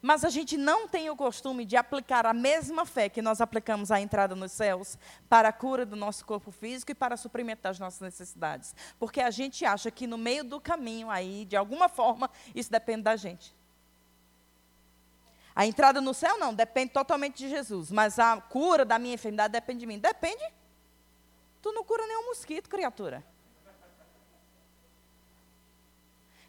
Mas 0.00 0.24
a 0.24 0.30
gente 0.30 0.56
não 0.56 0.86
tem 0.86 1.10
o 1.10 1.16
costume 1.16 1.64
de 1.64 1.76
aplicar 1.76 2.26
a 2.26 2.32
mesma 2.32 2.86
fé 2.86 3.08
que 3.08 3.20
nós 3.20 3.40
aplicamos 3.40 3.90
à 3.90 4.00
entrada 4.00 4.36
nos 4.36 4.52
céus 4.52 4.96
para 5.28 5.48
a 5.48 5.52
cura 5.52 5.84
do 5.84 5.96
nosso 5.96 6.24
corpo 6.24 6.50
físico 6.52 6.92
e 6.92 6.94
para 6.94 7.16
suprimento 7.16 7.62
das 7.62 7.78
nossas 7.78 8.00
necessidades. 8.00 8.74
Porque 8.98 9.20
a 9.20 9.30
gente 9.30 9.64
acha 9.64 9.90
que 9.90 10.06
no 10.06 10.16
meio 10.16 10.44
do 10.44 10.60
caminho 10.60 11.10
aí, 11.10 11.44
de 11.44 11.56
alguma 11.56 11.88
forma, 11.88 12.30
isso 12.54 12.70
depende 12.70 13.02
da 13.02 13.16
gente. 13.16 13.54
A 15.56 15.64
entrada 15.64 16.02
no 16.02 16.12
céu 16.12 16.36
não, 16.36 16.52
depende 16.52 16.92
totalmente 16.92 17.38
de 17.38 17.48
Jesus. 17.48 17.90
Mas 17.90 18.18
a 18.18 18.38
cura 18.38 18.84
da 18.84 18.98
minha 18.98 19.14
enfermidade 19.14 19.52
depende 19.52 19.80
de 19.80 19.86
mim. 19.86 19.98
Depende. 19.98 20.44
Tu 21.62 21.72
não 21.72 21.82
cura 21.82 22.06
nenhum 22.06 22.26
mosquito, 22.26 22.68
criatura. 22.68 23.24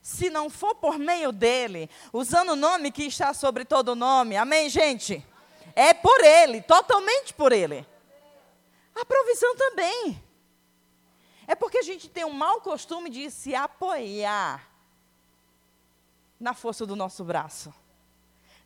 Se 0.01 0.29
não 0.29 0.49
for 0.49 0.75
por 0.75 0.99
meio 0.99 1.31
dele, 1.31 1.89
usando 2.11 2.49
o 2.49 2.55
nome 2.57 2.91
que 2.91 3.03
está 3.03 3.33
sobre 3.33 3.63
todo 3.63 3.95
nome, 3.95 4.35
amém, 4.35 4.69
gente? 4.69 5.25
É 5.73 5.93
por 5.93 6.21
ele, 6.21 6.61
totalmente 6.61 7.33
por 7.33 7.53
ele. 7.53 7.87
A 8.93 9.05
provisão 9.05 9.55
também. 9.55 10.21
É 11.47 11.55
porque 11.55 11.77
a 11.77 11.83
gente 11.83 12.09
tem 12.09 12.25
um 12.25 12.33
mau 12.33 12.59
costume 12.59 13.09
de 13.09 13.31
se 13.31 13.55
apoiar 13.55 14.69
na 16.37 16.53
força 16.53 16.85
do 16.85 16.95
nosso 16.95 17.23
braço 17.23 17.73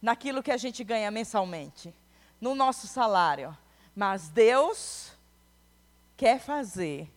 naquilo 0.02 0.42
que 0.42 0.52
a 0.52 0.58
gente 0.58 0.84
ganha 0.84 1.12
mensalmente, 1.12 1.94
no 2.40 2.56
nosso 2.56 2.88
salário. 2.88 3.56
Mas 3.96 4.30
Deus 4.30 5.12
quer 6.18 6.40
fazer 6.40 7.12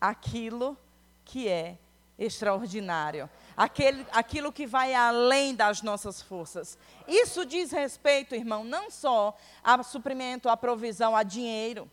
aquilo 0.00 0.76
que 1.24 1.48
é 1.48 1.78
extraordinário, 2.18 3.28
aquele, 3.56 4.06
aquilo 4.12 4.52
que 4.52 4.66
vai 4.66 4.94
além 4.94 5.54
das 5.54 5.82
nossas 5.82 6.22
forças. 6.22 6.78
Isso 7.06 7.44
diz 7.44 7.70
respeito, 7.70 8.34
irmão, 8.34 8.64
não 8.64 8.90
só 8.90 9.36
a 9.62 9.82
suprimento, 9.82 10.48
a 10.48 10.56
provisão, 10.56 11.16
a 11.16 11.22
dinheiro. 11.22 11.90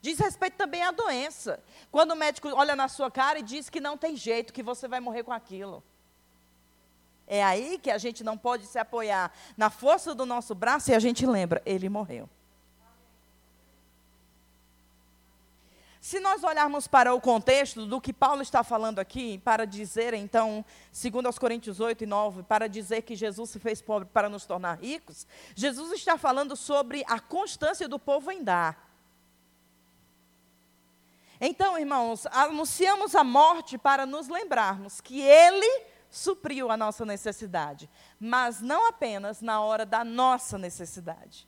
Diz 0.00 0.18
respeito 0.18 0.56
também 0.56 0.82
à 0.82 0.90
doença. 0.90 1.62
Quando 1.90 2.12
o 2.12 2.16
médico 2.16 2.48
olha 2.48 2.76
na 2.76 2.88
sua 2.88 3.10
cara 3.10 3.38
e 3.38 3.42
diz 3.42 3.70
que 3.70 3.80
não 3.80 3.96
tem 3.96 4.14
jeito, 4.14 4.52
que 4.52 4.62
você 4.62 4.86
vai 4.86 5.00
morrer 5.00 5.22
com 5.22 5.32
aquilo. 5.32 5.82
É 7.26 7.42
aí 7.42 7.78
que 7.78 7.90
a 7.90 7.98
gente 7.98 8.22
não 8.22 8.36
pode 8.36 8.66
se 8.66 8.78
apoiar 8.78 9.32
na 9.56 9.70
força 9.70 10.14
do 10.14 10.26
nosso 10.26 10.54
braço 10.54 10.90
e 10.90 10.94
a 10.94 10.98
gente 10.98 11.24
lembra, 11.24 11.62
ele 11.64 11.88
morreu. 11.88 12.28
Se 16.04 16.20
nós 16.20 16.44
olharmos 16.44 16.86
para 16.86 17.14
o 17.14 17.20
contexto 17.20 17.86
do 17.86 17.98
que 17.98 18.12
Paulo 18.12 18.42
está 18.42 18.62
falando 18.62 18.98
aqui, 18.98 19.38
para 19.38 19.66
dizer, 19.66 20.12
então, 20.12 20.62
segundo 20.92 21.24
aos 21.24 21.38
Coríntios 21.38 21.80
8 21.80 22.04
e 22.04 22.06
9, 22.06 22.42
para 22.42 22.68
dizer 22.68 23.00
que 23.00 23.16
Jesus 23.16 23.48
se 23.48 23.58
fez 23.58 23.80
pobre 23.80 24.06
para 24.12 24.28
nos 24.28 24.44
tornar 24.44 24.74
ricos, 24.74 25.26
Jesus 25.54 25.92
está 25.92 26.18
falando 26.18 26.56
sobre 26.56 27.02
a 27.08 27.18
constância 27.18 27.88
do 27.88 27.98
povo 27.98 28.30
em 28.30 28.44
dar. 28.44 28.86
Então, 31.40 31.78
irmãos, 31.78 32.26
anunciamos 32.26 33.14
a 33.14 33.24
morte 33.24 33.78
para 33.78 34.04
nos 34.04 34.28
lembrarmos 34.28 35.00
que 35.00 35.22
ele 35.22 35.86
supriu 36.14 36.70
a 36.70 36.76
nossa 36.76 37.04
necessidade, 37.04 37.90
mas 38.20 38.60
não 38.60 38.88
apenas 38.88 39.40
na 39.40 39.60
hora 39.60 39.84
da 39.84 40.04
nossa 40.04 40.56
necessidade. 40.56 41.46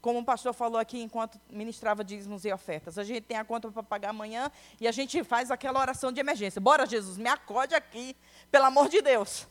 Como 0.00 0.20
o 0.20 0.24
pastor 0.24 0.52
falou 0.52 0.78
aqui 0.78 1.00
enquanto 1.00 1.40
ministrava 1.50 2.04
dízimos 2.04 2.44
e 2.44 2.52
ofertas, 2.52 2.98
a 2.98 3.02
gente 3.02 3.22
tem 3.22 3.36
a 3.36 3.44
conta 3.44 3.70
para 3.70 3.82
pagar 3.82 4.10
amanhã 4.10 4.52
e 4.80 4.86
a 4.86 4.92
gente 4.92 5.24
faz 5.24 5.50
aquela 5.50 5.80
oração 5.80 6.12
de 6.12 6.20
emergência. 6.20 6.60
Bora, 6.60 6.86
Jesus, 6.86 7.16
me 7.16 7.28
acode 7.28 7.74
aqui, 7.74 8.14
pelo 8.50 8.66
amor 8.66 8.88
de 8.88 9.00
Deus. 9.00 9.48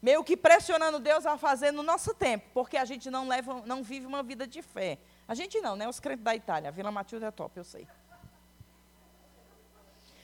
Meio 0.00 0.22
que 0.22 0.36
pressionando 0.36 0.98
Deus 0.98 1.26
a 1.26 1.36
fazer 1.36 1.72
no 1.72 1.82
nosso 1.82 2.14
tempo, 2.14 2.46
porque 2.54 2.76
a 2.76 2.84
gente 2.84 3.10
não 3.10 3.26
leva, 3.26 3.62
não 3.66 3.82
vive 3.82 4.06
uma 4.06 4.22
vida 4.22 4.46
de 4.46 4.62
fé. 4.62 4.98
A 5.26 5.34
gente 5.34 5.60
não, 5.60 5.74
né? 5.74 5.88
Os 5.88 5.98
crentes 5.98 6.24
da 6.24 6.36
Itália, 6.36 6.68
a 6.68 6.72
Vila 6.72 6.90
Matilde 6.90 7.24
é 7.24 7.30
top, 7.30 7.58
eu 7.58 7.64
sei. 7.64 7.86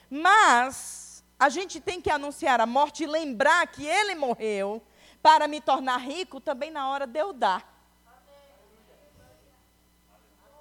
Mas 0.09 1.06
a 1.38 1.49
gente 1.49 1.81
tem 1.81 2.01
que 2.01 2.11
anunciar 2.11 2.61
a 2.61 2.66
morte 2.66 3.05
e 3.05 3.07
lembrar 3.07 3.66
que 3.66 3.87
ele 3.87 4.14
morreu 4.14 4.83
para 5.22 5.46
me 5.46 5.61
tornar 5.61 5.99
rico 5.99 6.40
também 6.40 6.70
na 6.70 6.88
hora 6.88 7.07
de 7.07 7.18
eu 7.18 7.33
dar. 7.33 7.75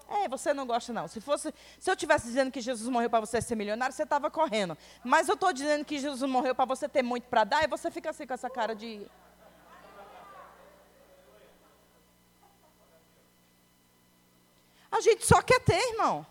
É, 0.08 0.28
você 0.28 0.54
não 0.54 0.68
gosta 0.68 0.94
não. 0.94 1.08
Se 1.08 1.20
fosse, 1.20 1.54
se 1.80 1.90
eu 1.90 1.96
tivesse 1.96 2.28
dizendo 2.28 2.52
que 2.52 2.62
Jesus 2.62 2.88
morreu 2.90 3.10
para 3.10 3.22
você 3.22 3.42
ser 3.42 3.56
milionário, 3.56 3.96
você 3.96 4.04
estava 4.04 4.30
correndo. 4.30 4.78
Mas 5.04 5.28
eu 5.28 5.34
estou 5.34 5.52
dizendo 5.52 5.84
que 5.84 5.98
Jesus 5.98 6.30
morreu 6.30 6.54
para 6.54 6.66
você 6.66 6.88
ter 6.88 7.02
muito 7.02 7.28
para 7.28 7.44
dar, 7.44 7.64
e 7.64 7.68
você 7.68 7.90
fica 7.90 8.12
assim 8.12 8.28
com 8.28 8.34
essa 8.34 8.50
cara 8.50 8.76
de 8.76 9.08
A 14.96 15.02
gente 15.02 15.26
só 15.26 15.42
quer 15.42 15.60
ter, 15.60 15.78
irmão. 15.92 16.26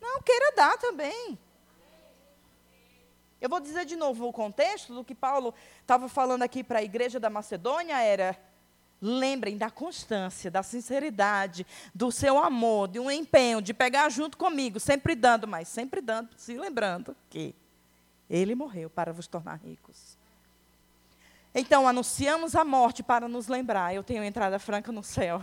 Não, 0.00 0.22
queira 0.22 0.52
dar 0.52 0.78
também. 0.78 1.36
Eu 3.46 3.50
vou 3.50 3.60
dizer 3.60 3.84
de 3.84 3.94
novo 3.94 4.26
o 4.26 4.32
contexto 4.32 4.92
do 4.92 5.04
que 5.04 5.14
Paulo 5.14 5.54
estava 5.80 6.08
falando 6.08 6.42
aqui 6.42 6.64
para 6.64 6.80
a 6.80 6.82
igreja 6.82 7.20
da 7.20 7.30
Macedônia 7.30 8.02
era 8.02 8.36
lembrem 9.00 9.56
da 9.56 9.70
constância, 9.70 10.50
da 10.50 10.64
sinceridade, 10.64 11.64
do 11.94 12.10
seu 12.10 12.38
amor, 12.38 12.88
de 12.88 12.98
um 12.98 13.08
empenho, 13.08 13.62
de 13.62 13.72
pegar 13.72 14.08
junto 14.08 14.36
comigo, 14.36 14.80
sempre 14.80 15.14
dando, 15.14 15.46
mas 15.46 15.68
sempre 15.68 16.00
dando, 16.00 16.30
se 16.36 16.58
lembrando 16.58 17.14
que 17.30 17.54
ele 18.28 18.56
morreu 18.56 18.90
para 18.90 19.12
vos 19.12 19.28
tornar 19.28 19.60
ricos. 19.64 20.18
Então, 21.54 21.86
anunciamos 21.86 22.56
a 22.56 22.64
morte 22.64 23.00
para 23.00 23.28
nos 23.28 23.46
lembrar, 23.46 23.94
eu 23.94 24.02
tenho 24.02 24.24
entrada 24.24 24.58
franca 24.58 24.90
no 24.90 25.04
céu. 25.04 25.40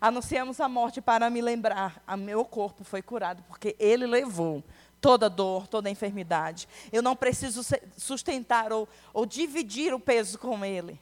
Anunciamos 0.00 0.60
a 0.60 0.68
morte 0.68 1.02
para 1.02 1.28
me 1.28 1.42
lembrar, 1.42 2.02
a 2.06 2.16
meu 2.16 2.42
corpo 2.42 2.84
foi 2.84 3.02
curado, 3.02 3.44
porque 3.46 3.76
ele 3.78 4.06
levou 4.06 4.64
toda 5.04 5.28
dor, 5.28 5.68
toda 5.68 5.90
enfermidade. 5.90 6.66
Eu 6.90 7.02
não 7.02 7.14
preciso 7.14 7.60
sustentar 7.94 8.72
ou, 8.72 8.88
ou 9.12 9.26
dividir 9.26 9.92
o 9.92 10.00
peso 10.00 10.38
com 10.38 10.64
Ele. 10.64 10.98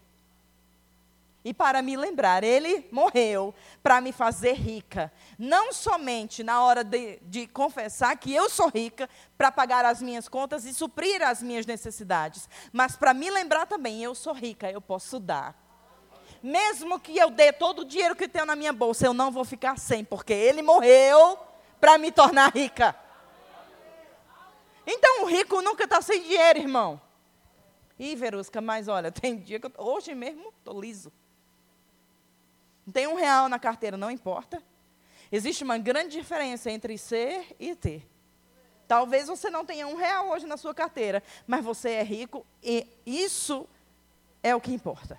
E 1.45 1.55
para 1.55 1.81
me 1.83 1.97
lembrar, 1.97 2.43
Ele 2.43 2.89
morreu 2.91 3.55
para 3.81 4.01
me 4.01 4.11
fazer 4.11 4.55
rica. 4.55 5.13
Não 5.39 5.73
somente 5.73 6.43
na 6.43 6.65
hora 6.65 6.83
de, 6.83 7.21
de 7.23 7.47
confessar 7.47 8.17
que 8.17 8.35
eu 8.35 8.51
sou 8.51 8.69
rica, 8.71 9.09
para 9.39 9.53
pagar 9.53 9.85
as 9.85 10.03
minhas 10.03 10.29
contas 10.29 10.65
e 10.65 10.75
suprir 10.75 11.23
as 11.23 11.41
minhas 11.41 11.65
necessidades, 11.65 12.49
mas 12.73 12.97
para 12.97 13.15
me 13.15 13.31
lembrar 13.31 13.67
também, 13.67 14.03
eu 14.03 14.17
sou 14.17 14.33
rica, 14.33 14.69
eu 14.69 14.81
posso 14.81 15.21
dar. 15.21 15.55
Mesmo 16.43 16.99
que 16.99 17.17
eu 17.17 17.31
dê 17.31 17.53
todo 17.53 17.83
o 17.83 17.85
dinheiro 17.85 18.17
que 18.17 18.27
tenho 18.27 18.47
na 18.47 18.57
minha 18.57 18.73
bolsa, 18.73 19.07
eu 19.07 19.15
não 19.15 19.31
vou 19.31 19.45
ficar 19.45 19.79
sem, 19.79 20.05
porque 20.05 20.33
Ele 20.33 20.61
morreu 20.61 21.39
para 21.81 21.99
me 21.99 22.11
tornar 22.11 22.53
rica. 22.53 22.97
Então 24.87 25.25
o 25.25 25.27
rico 25.27 25.61
nunca 25.63 25.85
está 25.85 26.01
sem 26.01 26.23
dinheiro, 26.23 26.59
irmão. 26.59 27.01
Ih, 27.99 28.17
Verusca, 28.17 28.61
mas 28.61 28.89
olha, 28.89 29.11
tem 29.13 29.39
dia 29.39 29.61
que 29.61 29.67
eu, 29.67 29.73
hoje 29.79 30.15
mesmo 30.15 30.53
estou 30.59 30.81
liso. 30.81 31.13
Não 32.87 32.93
tem 32.93 33.07
um 33.07 33.15
real 33.15 33.49
na 33.49 33.59
carteira, 33.59 33.97
não 33.97 34.11
importa. 34.11 34.63
Existe 35.31 35.65
uma 35.65 35.79
grande 35.79 36.17
diferença 36.19 36.71
entre 36.71 36.99
ser 36.99 37.57
e 37.59 37.75
ter. 37.75 38.07
Talvez 38.89 39.29
você 39.29 39.49
não 39.49 39.65
tenha 39.65 39.87
um 39.87 39.97
real 39.97 40.29
hoje 40.29 40.47
na 40.47 40.57
sua 40.57 40.75
carteira, 40.75 41.23
mas 41.47 41.65
você 41.65 41.91
é 41.91 42.03
rico 42.03 42.45
e 42.63 42.87
isso 43.07 43.67
é 44.43 44.55
o 44.55 44.61
que 44.61 44.73
importa. 44.73 45.19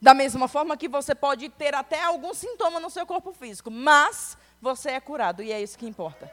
Da 0.00 0.14
mesma 0.14 0.46
forma 0.46 0.76
que 0.76 0.88
você 0.88 1.14
pode 1.14 1.48
ter 1.48 1.74
até 1.74 2.02
algum 2.04 2.32
sintoma 2.32 2.78
no 2.78 2.88
seu 2.88 3.04
corpo 3.04 3.32
físico, 3.32 3.70
mas 3.70 4.38
você 4.62 4.90
é 4.90 5.00
curado 5.00 5.42
e 5.42 5.50
é 5.50 5.60
isso 5.60 5.76
que 5.76 5.86
importa. 5.86 6.32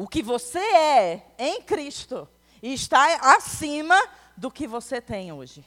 O 0.00 0.08
que 0.08 0.22
você 0.22 0.58
é 0.58 1.26
em 1.38 1.60
Cristo 1.60 2.26
está 2.62 3.36
acima 3.36 4.02
do 4.34 4.50
que 4.50 4.66
você 4.66 4.98
tem 4.98 5.30
hoje. 5.30 5.62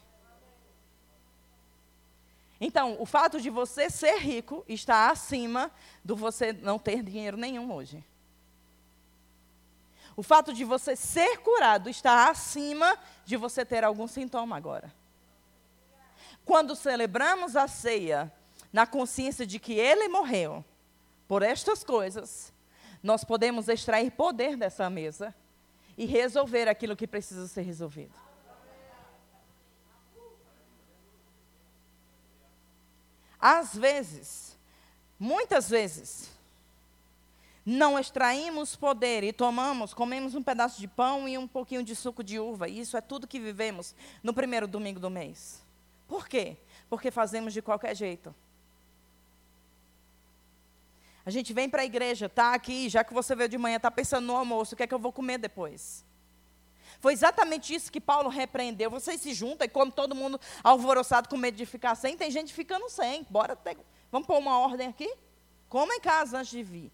Então, 2.60 2.98
o 3.00 3.06
fato 3.06 3.40
de 3.40 3.52
você 3.52 3.92
ser 3.92 4.18
rico 4.18 4.66
está 4.68 5.12
acima 5.12 5.72
do 6.04 6.16
você 6.16 6.52
não 6.52 6.80
ter 6.80 7.04
dinheiro 7.04 7.38
nenhum 7.38 7.72
hoje. 7.72 8.04
O 10.16 10.24
fato 10.24 10.52
de 10.52 10.66
você 10.66 10.96
ser 10.96 11.38
curado 11.42 11.88
está 11.88 12.28
acima 12.28 12.98
de 13.26 13.38
você 13.38 13.64
ter 13.64 13.84
algum 13.84 14.08
sintoma 14.08 14.58
agora. 14.58 14.92
Quando 16.44 16.76
celebramos 16.76 17.56
a 17.56 17.68
ceia, 17.68 18.34
na 18.72 18.88
consciência 18.88 19.46
de 19.46 19.60
que 19.60 19.74
ele 19.74 20.08
morreu 20.08 20.66
por 21.28 21.44
estas 21.44 21.84
coisas, 21.84 22.53
nós 23.04 23.26
podemos 23.26 23.68
extrair 23.68 24.12
poder 24.12 24.56
dessa 24.56 24.90
mesa 24.90 25.36
e 25.98 26.06
resolver 26.06 26.70
aquilo 26.70 26.96
que 26.96 27.06
precisa 27.06 27.48
ser 27.48 27.62
resolvido. 27.62 28.14
Às 33.40 33.76
vezes, 33.76 34.58
muitas 35.20 35.70
vezes, 35.70 36.32
não 37.66 38.00
extraímos 38.00 38.74
poder 38.76 39.22
e 39.22 39.34
tomamos, 39.34 39.94
comemos 39.94 40.34
um 40.34 40.42
pedaço 40.42 40.80
de 40.80 40.88
pão 40.88 41.28
e 41.28 41.38
um 41.38 41.46
pouquinho 41.46 41.84
de 41.84 41.94
suco 41.94 42.24
de 42.24 42.40
uva. 42.40 42.70
E 42.70 42.80
isso 42.80 42.96
é 42.96 43.02
tudo 43.02 43.28
que 43.28 43.42
vivemos 43.42 43.94
no 44.24 44.34
primeiro 44.34 44.66
domingo 44.66 45.00
do 45.00 45.10
mês. 45.10 45.62
Por 46.08 46.28
quê? 46.28 46.56
Porque 46.90 47.12
fazemos 47.12 47.52
de 47.52 47.62
qualquer 47.62 47.96
jeito. 47.96 48.34
A 51.26 51.30
gente 51.30 51.54
vem 51.54 51.70
para 51.70 51.84
a 51.84 51.86
igreja, 51.86 52.26
está 52.26 52.54
aqui, 52.54 52.90
já 52.90 53.04
que 53.04 53.14
você 53.14 53.36
veio 53.36 53.50
de 53.50 53.58
manhã, 53.58 53.78
está 53.78 53.90
pensando 53.90 54.26
no 54.26 54.36
almoço, 54.36 54.74
o 54.74 54.78
que 54.78 54.84
é 54.84 54.88
que 54.88 54.94
eu 54.94 55.00
vou 55.00 55.12
comer 55.12 55.38
depois? 55.38 56.06
Foi 57.00 57.14
exatamente 57.14 57.74
isso 57.74 57.92
que 57.92 58.00
Paulo 58.00 58.30
repreendeu. 58.30 58.90
Vocês 58.90 59.20
se 59.20 59.34
juntam 59.34 59.66
e 59.66 59.70
comem 59.70 59.92
todo 59.92 60.16
mundo 60.16 60.40
alvoroçado 60.64 61.28
com 61.28 61.38
medo 61.38 61.58
de 61.58 61.66
ficar 61.66 61.96
sem. 61.96 62.16
Tem 62.16 62.32
gente 62.32 62.54
ficando 62.54 62.90
sem. 62.90 63.26
Bora 63.30 63.56
ter, 63.56 63.78
vamos 64.12 64.28
pôr 64.28 64.38
uma 64.38 64.58
ordem 64.60 64.88
aqui? 64.88 65.14
Coma 65.70 65.94
em 65.96 66.00
casa 66.00 66.38
antes 66.38 66.52
de 66.52 66.64
vir. 66.64 66.92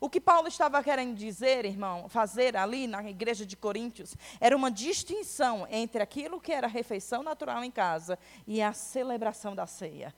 O 0.00 0.10
que 0.10 0.20
Paulo 0.20 0.48
estava 0.48 0.82
querendo 0.82 1.16
dizer, 1.16 1.64
irmão, 1.64 2.08
fazer 2.08 2.56
ali 2.56 2.86
na 2.86 3.02
igreja 3.08 3.46
de 3.46 3.56
Coríntios, 3.56 4.14
era 4.38 4.54
uma 4.54 4.70
distinção 4.70 5.66
entre 5.70 6.02
aquilo 6.02 6.40
que 6.40 6.52
era 6.52 6.66
refeição 6.66 7.22
natural 7.22 7.64
em 7.64 7.70
casa 7.70 8.18
e 8.46 8.60
a 8.60 8.74
celebração 8.74 9.54
da 9.54 9.66
ceia. 9.66 10.14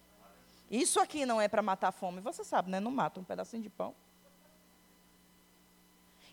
Isso 0.70 0.98
aqui 1.00 1.24
não 1.24 1.40
é 1.40 1.48
para 1.48 1.62
matar 1.62 1.88
a 1.88 1.92
fome, 1.92 2.20
você 2.20 2.42
sabe, 2.42 2.70
né? 2.70 2.80
Não 2.80 2.90
mata 2.90 3.20
um 3.20 3.24
pedacinho 3.24 3.62
de 3.62 3.70
pão. 3.70 3.94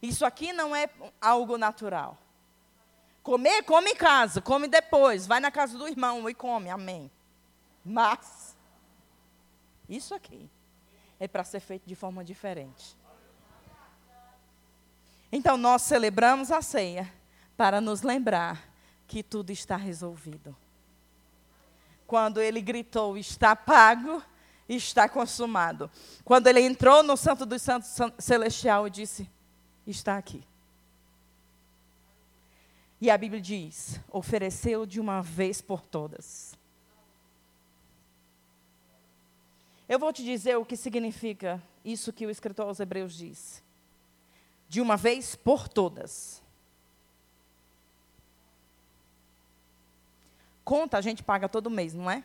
Isso 0.02 0.26
aqui 0.26 0.52
não 0.52 0.76
é 0.76 0.90
algo 1.22 1.58
natural. 1.58 2.18
Comer, 3.22 3.64
come 3.64 3.92
em 3.92 3.96
casa, 3.96 4.42
come 4.42 4.68
depois. 4.68 5.26
Vai 5.26 5.40
na 5.40 5.50
casa 5.50 5.78
do 5.78 5.88
irmão 5.88 6.30
e 6.30 6.34
come, 6.34 6.70
amém. 6.70 7.10
Mas, 7.86 8.58
isso 9.88 10.14
aqui 10.14 10.50
é 11.20 11.28
para 11.28 11.44
ser 11.44 11.62
feito 11.62 11.86
de 11.86 11.96
forma 11.96 12.24
diferente. 12.24 12.98
Então, 15.32 15.56
nós 15.56 15.84
celebramos 15.84 16.52
a 16.52 16.62
ceia 16.62 17.12
para 17.56 17.80
nos 17.80 18.02
lembrar 18.02 18.62
que 19.08 19.24
tudo 19.24 19.52
está 19.52 19.78
resolvido. 19.78 20.56
Quando 22.14 22.40
ele 22.40 22.62
gritou, 22.62 23.18
está 23.18 23.56
pago, 23.56 24.22
está 24.70 25.10
consumado. 25.10 25.90
Quando 26.24 26.46
ele 26.46 26.60
entrou 26.60 27.02
no 27.02 27.18
Santo 27.18 27.44
dos 27.44 27.60
Santos 27.60 27.90
Celestial 28.20 28.86
e 28.86 28.92
disse, 28.92 29.28
está 29.88 30.16
aqui. 30.16 30.46
E 33.02 33.10
a 33.10 33.18
Bíblia 33.18 33.42
diz: 33.42 34.00
ofereceu 34.12 34.86
de 34.86 35.00
uma 35.00 35.24
vez 35.24 35.60
por 35.60 35.82
todas. 35.82 36.56
Eu 39.90 39.98
vou 39.98 40.14
te 40.14 40.24
dizer 40.24 40.56
o 40.56 40.66
que 40.66 40.78
significa 40.78 41.60
isso 41.84 42.14
que 42.14 42.28
o 42.28 42.30
escritor 42.30 42.68
aos 42.68 42.80
Hebreus 42.80 43.16
diz. 43.16 43.64
De 44.70 44.80
uma 44.80 44.98
vez 44.98 45.34
por 45.34 45.68
todas. 45.68 46.43
Conta 50.64 50.98
a 50.98 51.02
gente 51.02 51.24
paga 51.24 51.50
todo 51.50 51.70
mês, 51.70 51.94
não 51.94 52.10
é? 52.10 52.24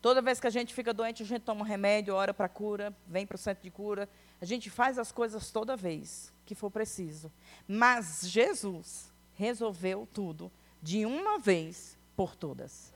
Toda 0.00 0.22
vez 0.22 0.38
que 0.38 0.46
a 0.46 0.50
gente 0.50 0.72
fica 0.72 0.94
doente, 0.94 1.22
a 1.22 1.26
gente 1.26 1.42
toma 1.42 1.62
um 1.62 1.64
remédio, 1.64 2.14
ora 2.14 2.32
para 2.32 2.48
cura, 2.48 2.94
vem 3.06 3.26
para 3.26 3.34
o 3.34 3.38
centro 3.38 3.64
de 3.64 3.70
cura, 3.70 4.08
a 4.40 4.44
gente 4.44 4.70
faz 4.70 4.98
as 4.98 5.10
coisas 5.10 5.50
toda 5.50 5.76
vez 5.76 6.32
que 6.44 6.54
for 6.54 6.70
preciso. 6.70 7.30
Mas 7.66 8.22
Jesus 8.28 9.12
resolveu 9.34 10.06
tudo 10.12 10.50
de 10.80 11.04
uma 11.04 11.38
vez 11.38 11.98
por 12.14 12.36
todas. 12.36 12.94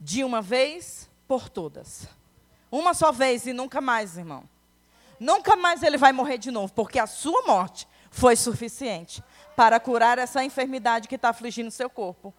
De 0.00 0.24
uma 0.24 0.40
vez 0.40 1.10
por 1.28 1.48
todas. 1.48 2.08
Uma 2.70 2.94
só 2.94 3.12
vez 3.12 3.46
e 3.46 3.52
nunca 3.52 3.80
mais, 3.80 4.16
irmão. 4.16 4.48
Nunca 5.18 5.56
mais 5.56 5.82
ele 5.82 5.96
vai 5.96 6.12
morrer 6.12 6.38
de 6.38 6.50
novo, 6.50 6.72
porque 6.72 6.98
a 6.98 7.06
sua 7.06 7.42
morte 7.42 7.88
foi 8.10 8.36
suficiente 8.36 9.22
para 9.54 9.80
curar 9.80 10.18
essa 10.18 10.44
enfermidade 10.44 11.08
que 11.08 11.14
está 11.14 11.30
afligindo 11.30 11.70
seu 11.70 11.88
corpo 11.88 12.34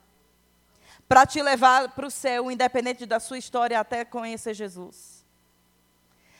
para 1.07 1.25
te 1.25 1.41
levar 1.41 1.89
para 1.91 2.05
o 2.05 2.11
céu, 2.11 2.51
independente 2.51 3.05
da 3.05 3.19
sua 3.19 3.37
história, 3.37 3.79
até 3.79 4.03
conhecer 4.03 4.53
Jesus. 4.53 5.25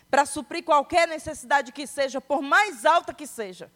Para 0.10 0.26
suprir 0.26 0.64
qualquer 0.64 1.08
necessidade 1.08 1.72
que 1.72 1.88
seja, 1.88 2.20
por 2.20 2.42
mais 2.42 2.86
alta 2.86 3.14
que 3.14 3.26
seja. 3.26 3.72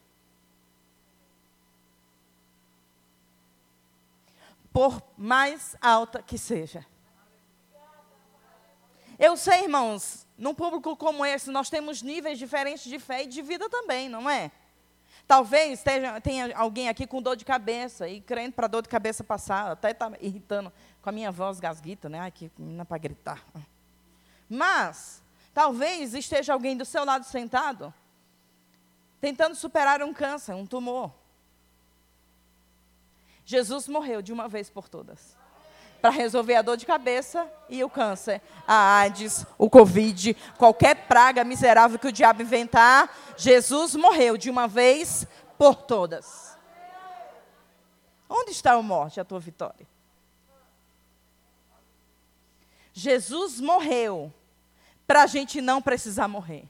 Por 4.73 5.01
mais 5.17 5.75
alta 5.81 6.21
que 6.21 6.37
seja. 6.37 6.85
Eu 9.19 9.37
sei, 9.37 9.63
irmãos, 9.63 10.25
num 10.41 10.55
público 10.55 10.97
como 10.97 11.23
esse, 11.23 11.51
nós 11.51 11.69
temos 11.69 12.01
níveis 12.01 12.39
diferentes 12.39 12.85
de 12.85 12.97
fé 12.97 13.23
e 13.23 13.27
de 13.27 13.43
vida 13.43 13.69
também, 13.69 14.09
não 14.09 14.27
é? 14.27 14.51
Talvez 15.27 15.83
tenha, 15.83 16.19
tenha 16.19 16.57
alguém 16.57 16.89
aqui 16.89 17.05
com 17.05 17.21
dor 17.21 17.35
de 17.35 17.45
cabeça 17.45 18.09
e 18.09 18.19
crendo 18.19 18.53
para 18.53 18.65
dor 18.65 18.81
de 18.81 18.89
cabeça 18.89 19.23
passar, 19.23 19.71
até 19.71 19.91
está 19.91 20.11
irritando 20.19 20.73
com 20.99 21.09
a 21.09 21.11
minha 21.11 21.31
voz 21.31 21.59
gasguita, 21.59 22.09
né? 22.09 22.21
Ai, 22.21 22.31
que 22.31 22.51
menina 22.57 22.83
para 22.83 22.97
gritar. 22.97 23.45
Mas, 24.49 25.21
talvez 25.53 26.15
esteja 26.15 26.53
alguém 26.53 26.75
do 26.75 26.85
seu 26.85 27.05
lado 27.05 27.23
sentado, 27.23 27.93
tentando 29.21 29.53
superar 29.53 30.01
um 30.01 30.11
câncer, 30.11 30.55
um 30.55 30.65
tumor. 30.65 31.13
Jesus 33.45 33.87
morreu 33.87 34.23
de 34.23 34.33
uma 34.33 34.47
vez 34.49 34.71
por 34.71 34.89
todas 34.89 35.39
para 36.01 36.09
resolver 36.09 36.55
a 36.55 36.61
dor 36.61 36.77
de 36.77 36.85
cabeça 36.85 37.47
e 37.69 37.83
o 37.83 37.89
câncer, 37.89 38.41
a 38.67 38.99
AIDS, 38.99 39.45
o 39.57 39.69
Covid, 39.69 40.35
qualquer 40.57 41.07
praga 41.07 41.43
miserável 41.43 41.99
que 41.99 42.07
o 42.07 42.11
diabo 42.11 42.41
inventar, 42.41 43.15
Jesus 43.37 43.95
morreu 43.95 44.35
de 44.35 44.49
uma 44.49 44.67
vez 44.67 45.27
por 45.57 45.75
todas. 45.75 46.57
Onde 48.27 48.51
está 48.51 48.73
a 48.73 48.81
morte, 48.81 49.19
a 49.19 49.25
tua 49.25 49.39
vitória? 49.39 49.87
Jesus 52.93 53.59
morreu 53.59 54.33
para 55.05 55.23
a 55.23 55.27
gente 55.27 55.61
não 55.61 55.81
precisar 55.81 56.27
morrer. 56.27 56.67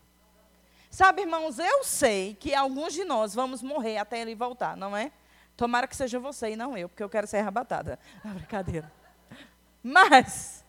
Sabe, 0.90 1.22
irmãos, 1.22 1.58
eu 1.58 1.84
sei 1.86 2.36
que 2.36 2.54
alguns 2.54 2.94
de 2.94 3.06
nós 3.06 3.34
vamos 3.34 3.64
morrer 3.64 3.98
até 3.98 4.20
ele 4.20 4.36
voltar, 4.36 4.76
não 4.76 4.96
é? 4.96 5.12
Tomara 5.56 5.88
que 5.88 5.96
seja 5.96 6.20
você 6.20 6.52
e 6.52 6.56
não 6.56 6.78
eu, 6.78 6.90
porque 6.90 7.04
eu 7.04 7.10
quero 7.10 7.28
ser 7.28 7.38
arrebatada. 7.38 7.98
Não, 8.26 8.34
brincadeira. 8.36 8.92
Mas. 9.84 10.64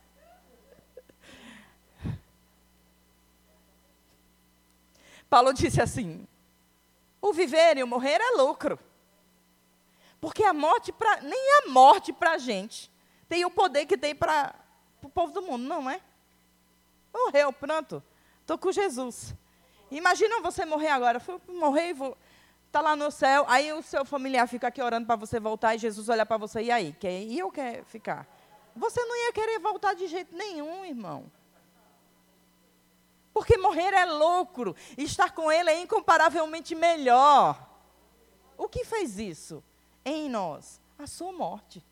Paulo 5.28 5.52
disse 5.52 5.80
assim: 5.80 6.26
o 7.20 7.32
viver 7.32 7.78
e 7.78 7.82
o 7.82 7.86
morrer 7.86 8.20
é 8.20 8.36
lucro. 8.36 8.78
Porque 10.20 10.44
a 10.44 10.52
morte, 10.52 10.92
pra, 10.92 11.20
nem 11.20 11.52
a 11.64 11.70
morte 11.70 12.12
para 12.12 12.32
a 12.32 12.38
gente 12.38 12.90
tem 13.28 13.44
o 13.44 13.50
poder 13.50 13.86
que 13.86 13.96
tem 13.96 14.14
para 14.14 14.54
o 15.02 15.08
povo 15.08 15.32
do 15.32 15.42
mundo, 15.42 15.64
não 15.64 15.88
é? 15.88 16.00
Morreu, 17.12 17.52
pronto. 17.52 18.02
Estou 18.40 18.58
com 18.58 18.70
Jesus. 18.70 19.34
Imagina 19.90 20.40
você 20.40 20.64
morrer 20.64 20.88
agora. 20.88 21.18
Fui 21.18 21.40
morrer 21.48 21.90
e 21.90 21.92
vou. 21.92 22.16
Está 22.66 22.80
lá 22.80 22.96
no 22.96 23.10
céu, 23.10 23.44
aí 23.48 23.70
o 23.72 23.82
seu 23.82 24.02
familiar 24.04 24.48
fica 24.48 24.68
aqui 24.68 24.80
orando 24.80 25.06
para 25.06 25.16
você 25.16 25.38
voltar 25.38 25.74
e 25.74 25.78
Jesus 25.78 26.08
olha 26.08 26.24
para 26.24 26.38
você, 26.38 26.62
e 26.62 26.70
aí? 26.70 26.96
Quer 26.98 27.20
ir 27.20 27.42
ou 27.42 27.50
quer 27.52 27.84
ficar? 27.84 28.26
Você 28.74 29.04
não 29.04 29.16
ia 29.26 29.32
querer 29.32 29.58
voltar 29.58 29.94
de 29.94 30.06
jeito 30.06 30.34
nenhum, 30.34 30.84
irmão. 30.84 31.30
Porque 33.32 33.56
morrer 33.56 33.92
é 33.94 34.04
lucro, 34.04 34.76
estar 34.96 35.32
com 35.32 35.50
Ele 35.50 35.70
é 35.70 35.80
incomparavelmente 35.80 36.74
melhor. 36.74 37.68
O 38.56 38.68
que 38.68 38.84
fez 38.84 39.18
isso 39.18 39.62
em 40.04 40.28
nós? 40.28 40.80
A 40.98 41.06
sua 41.06 41.32
morte. 41.32 41.84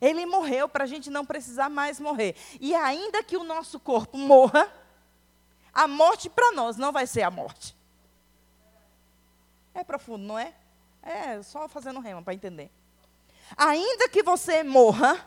Ele 0.00 0.26
morreu 0.26 0.68
para 0.68 0.84
a 0.84 0.86
gente 0.86 1.08
não 1.08 1.24
precisar 1.24 1.68
mais 1.68 1.98
morrer. 1.98 2.36
E 2.60 2.74
ainda 2.74 3.22
que 3.22 3.36
o 3.36 3.44
nosso 3.44 3.80
corpo 3.80 4.18
morra, 4.18 4.70
a 5.72 5.88
morte 5.88 6.28
para 6.28 6.52
nós 6.52 6.76
não 6.76 6.92
vai 6.92 7.06
ser 7.06 7.22
a 7.22 7.30
morte. 7.30 7.76
É 9.72 9.82
profundo, 9.82 10.24
não 10.24 10.38
é? 10.38 10.54
É 11.02 11.42
só 11.42 11.68
fazendo 11.68 12.00
rema 12.00 12.22
para 12.22 12.34
entender. 12.34 12.70
Ainda 13.56 14.08
que 14.08 14.22
você 14.22 14.62
morra, 14.62 15.26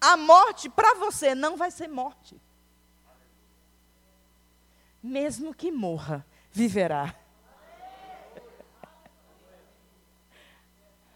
a 0.00 0.16
morte 0.16 0.68
para 0.68 0.94
você 0.94 1.34
não 1.34 1.56
vai 1.56 1.70
ser 1.70 1.88
morte. 1.88 2.40
Mesmo 5.02 5.54
que 5.54 5.70
morra, 5.70 6.26
viverá. 6.50 7.14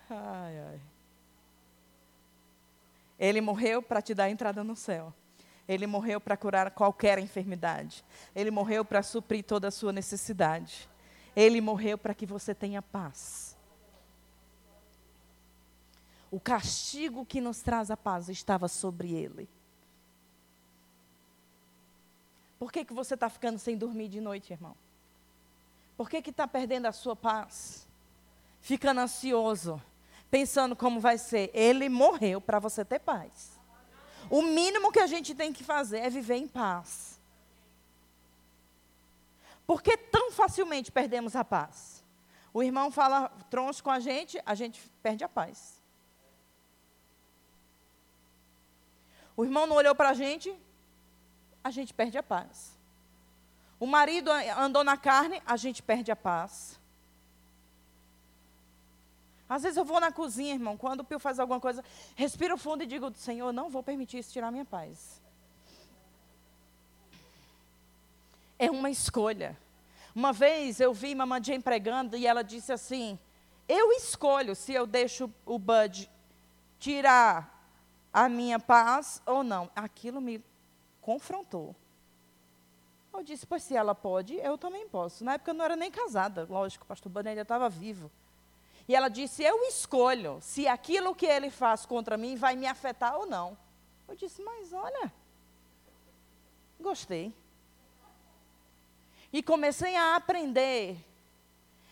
Ai, 0.09 0.59
ai. 0.59 0.81
Ele 3.19 3.41
morreu 3.41 3.81
para 3.81 4.03
te 4.03 4.15
dar 4.15 4.29
entrada 4.29 4.63
no 4.65 4.77
céu. 4.77 5.15
Ele 5.69 5.87
morreu 5.87 6.21
para 6.21 6.37
curar 6.37 6.71
qualquer 6.73 7.19
enfermidade. 7.19 8.05
Ele 8.35 8.51
morreu 8.51 8.85
para 8.85 9.03
suprir 9.03 9.45
toda 9.45 9.69
a 9.69 9.71
sua 9.71 9.93
necessidade. 9.93 10.89
Ele 11.35 11.61
morreu 11.61 11.97
para 11.97 12.15
que 12.15 12.27
você 12.27 12.55
tenha 12.55 12.83
paz. 12.83 13.52
O 16.33 16.41
castigo 16.41 17.27
que 17.27 17.43
nos 17.43 17.61
traz 17.61 17.91
a 17.91 17.97
paz 17.97 18.31
estava 18.31 18.67
sobre 18.67 19.13
ele. 19.13 19.47
Por 22.59 22.73
que, 22.73 22.87
que 22.87 22.95
você 22.95 23.13
está 23.13 23.29
ficando 23.29 23.59
sem 23.59 23.77
dormir 23.77 24.09
de 24.09 24.19
noite, 24.19 24.51
irmão? 24.51 24.75
Por 25.95 26.09
que 26.09 26.17
está 26.31 26.49
perdendo 26.49 26.87
a 26.87 26.93
sua 26.93 27.15
paz? 27.15 27.87
Ficando 28.63 29.03
ansioso, 29.03 29.81
pensando 30.31 30.75
como 30.75 31.01
vai 31.01 31.19
ser. 31.19 31.51
Ele 31.53 31.91
morreu 31.91 32.41
para 32.41 32.59
você 32.59 32.83
ter 32.83 33.01
paz. 33.01 33.61
O 34.31 34.41
mínimo 34.41 34.91
que 34.91 35.01
a 35.01 35.07
gente 35.07 35.35
tem 35.35 35.53
que 35.53 35.63
fazer 35.63 35.99
é 35.99 36.09
viver 36.09 36.37
em 36.37 36.49
paz. 36.49 37.21
Por 39.67 39.83
que 39.83 39.99
tão 39.99 40.33
facilmente 40.33 40.91
perdemos 40.91 41.37
a 41.37 41.45
paz? 41.45 42.03
O 42.55 42.63
irmão 42.63 42.91
fala 42.91 43.29
troncho 43.51 43.85
com 43.85 43.91
a 43.91 44.01
gente, 44.01 44.41
a 44.47 44.55
gente 44.55 44.91
perde 45.03 45.25
a 45.25 45.29
paz. 45.29 45.82
O 49.37 49.45
irmão 49.45 49.67
não 49.67 49.77
olhou 49.77 49.95
para 49.95 50.11
a 50.11 50.15
gente, 50.15 50.55
a 51.63 51.71
gente 51.71 51.95
perde 51.95 52.19
a 52.19 52.23
paz. 52.23 52.73
O 53.79 53.87
marido 53.87 54.31
andou 54.31 54.85
na 54.85 54.97
carne, 54.97 55.43
a 55.45 55.57
gente 55.57 55.83
perde 55.83 56.11
a 56.11 56.17
paz. 56.17 56.79
Às 59.49 59.65
vezes 59.65 59.77
eu 59.77 59.85
vou 59.85 60.01
na 60.01 60.11
cozinha, 60.11 60.55
irmão, 60.55 60.77
quando 60.77 61.01
o 61.01 61.05
Pio 61.05 61.19
faz 61.19 61.39
alguma 61.39 61.61
coisa, 61.61 61.85
respiro 62.15 62.57
fundo 62.57 62.85
e 62.85 62.87
digo, 62.87 63.13
Senhor, 63.15 63.53
não 63.53 63.69
vou 63.69 63.83
permitir 63.83 64.19
isso 64.19 64.33
tirar 64.33 64.51
minha 64.51 64.65
paz. 64.65 65.21
É 68.59 68.71
uma 68.71 68.89
escolha. 68.89 69.59
Uma 70.15 70.33
vez 70.33 70.81
eu 70.81 70.95
vi 70.95 71.15
Mamãe 71.15 71.43
Jane 71.43 71.63
pregando 71.63 72.17
e 72.17 72.27
ela 72.27 72.43
disse 72.43 72.73
assim: 72.73 73.19
Eu 73.69 73.93
escolho 73.93 74.55
se 74.55 74.73
eu 74.73 74.87
deixo 74.87 75.31
o 75.45 75.59
Bud 75.59 76.09
tirar 76.79 77.52
a 78.13 78.29
minha 78.29 78.59
paz 78.59 79.23
ou 79.27 79.43
não. 79.43 79.71
Aquilo 79.75 80.21
me 80.21 80.45
confrontou. 81.01 81.75
Eu 83.13 83.23
disse, 83.23 83.47
pois 83.47 83.63
se 83.63 83.77
ela 83.77 83.95
pode, 83.95 84.35
eu 84.37 84.57
também 84.57 84.89
posso. 84.89 85.25
Na 85.25 85.35
época 85.35 85.51
eu 85.51 85.55
não 85.55 85.65
era 85.65 85.77
nem 85.77 85.91
casada, 85.91 86.47
lógico, 86.49 86.85
o 86.85 86.89
pastor 86.89 87.13
ainda 87.27 87.43
estava 87.43 87.69
vivo. 87.69 88.11
E 88.89 88.95
ela 88.95 89.09
disse: 89.09 89.43
Eu 89.43 89.63
escolho 89.65 90.39
se 90.41 90.67
aquilo 90.67 91.15
que 91.15 91.27
ele 91.27 91.51
faz 91.51 91.87
contra 91.87 92.17
mim 92.17 92.37
vai 92.37 92.57
me 92.57 92.67
afetar 92.67 93.17
ou 93.17 93.27
não. 93.27 93.57
Eu 94.09 94.17
disse: 94.17 94.43
Mas 94.43 94.73
olha, 94.73 95.13
gostei. 96.81 97.33
E 99.33 99.43
comecei 99.43 99.97
a 99.97 100.17
aprender 100.17 100.97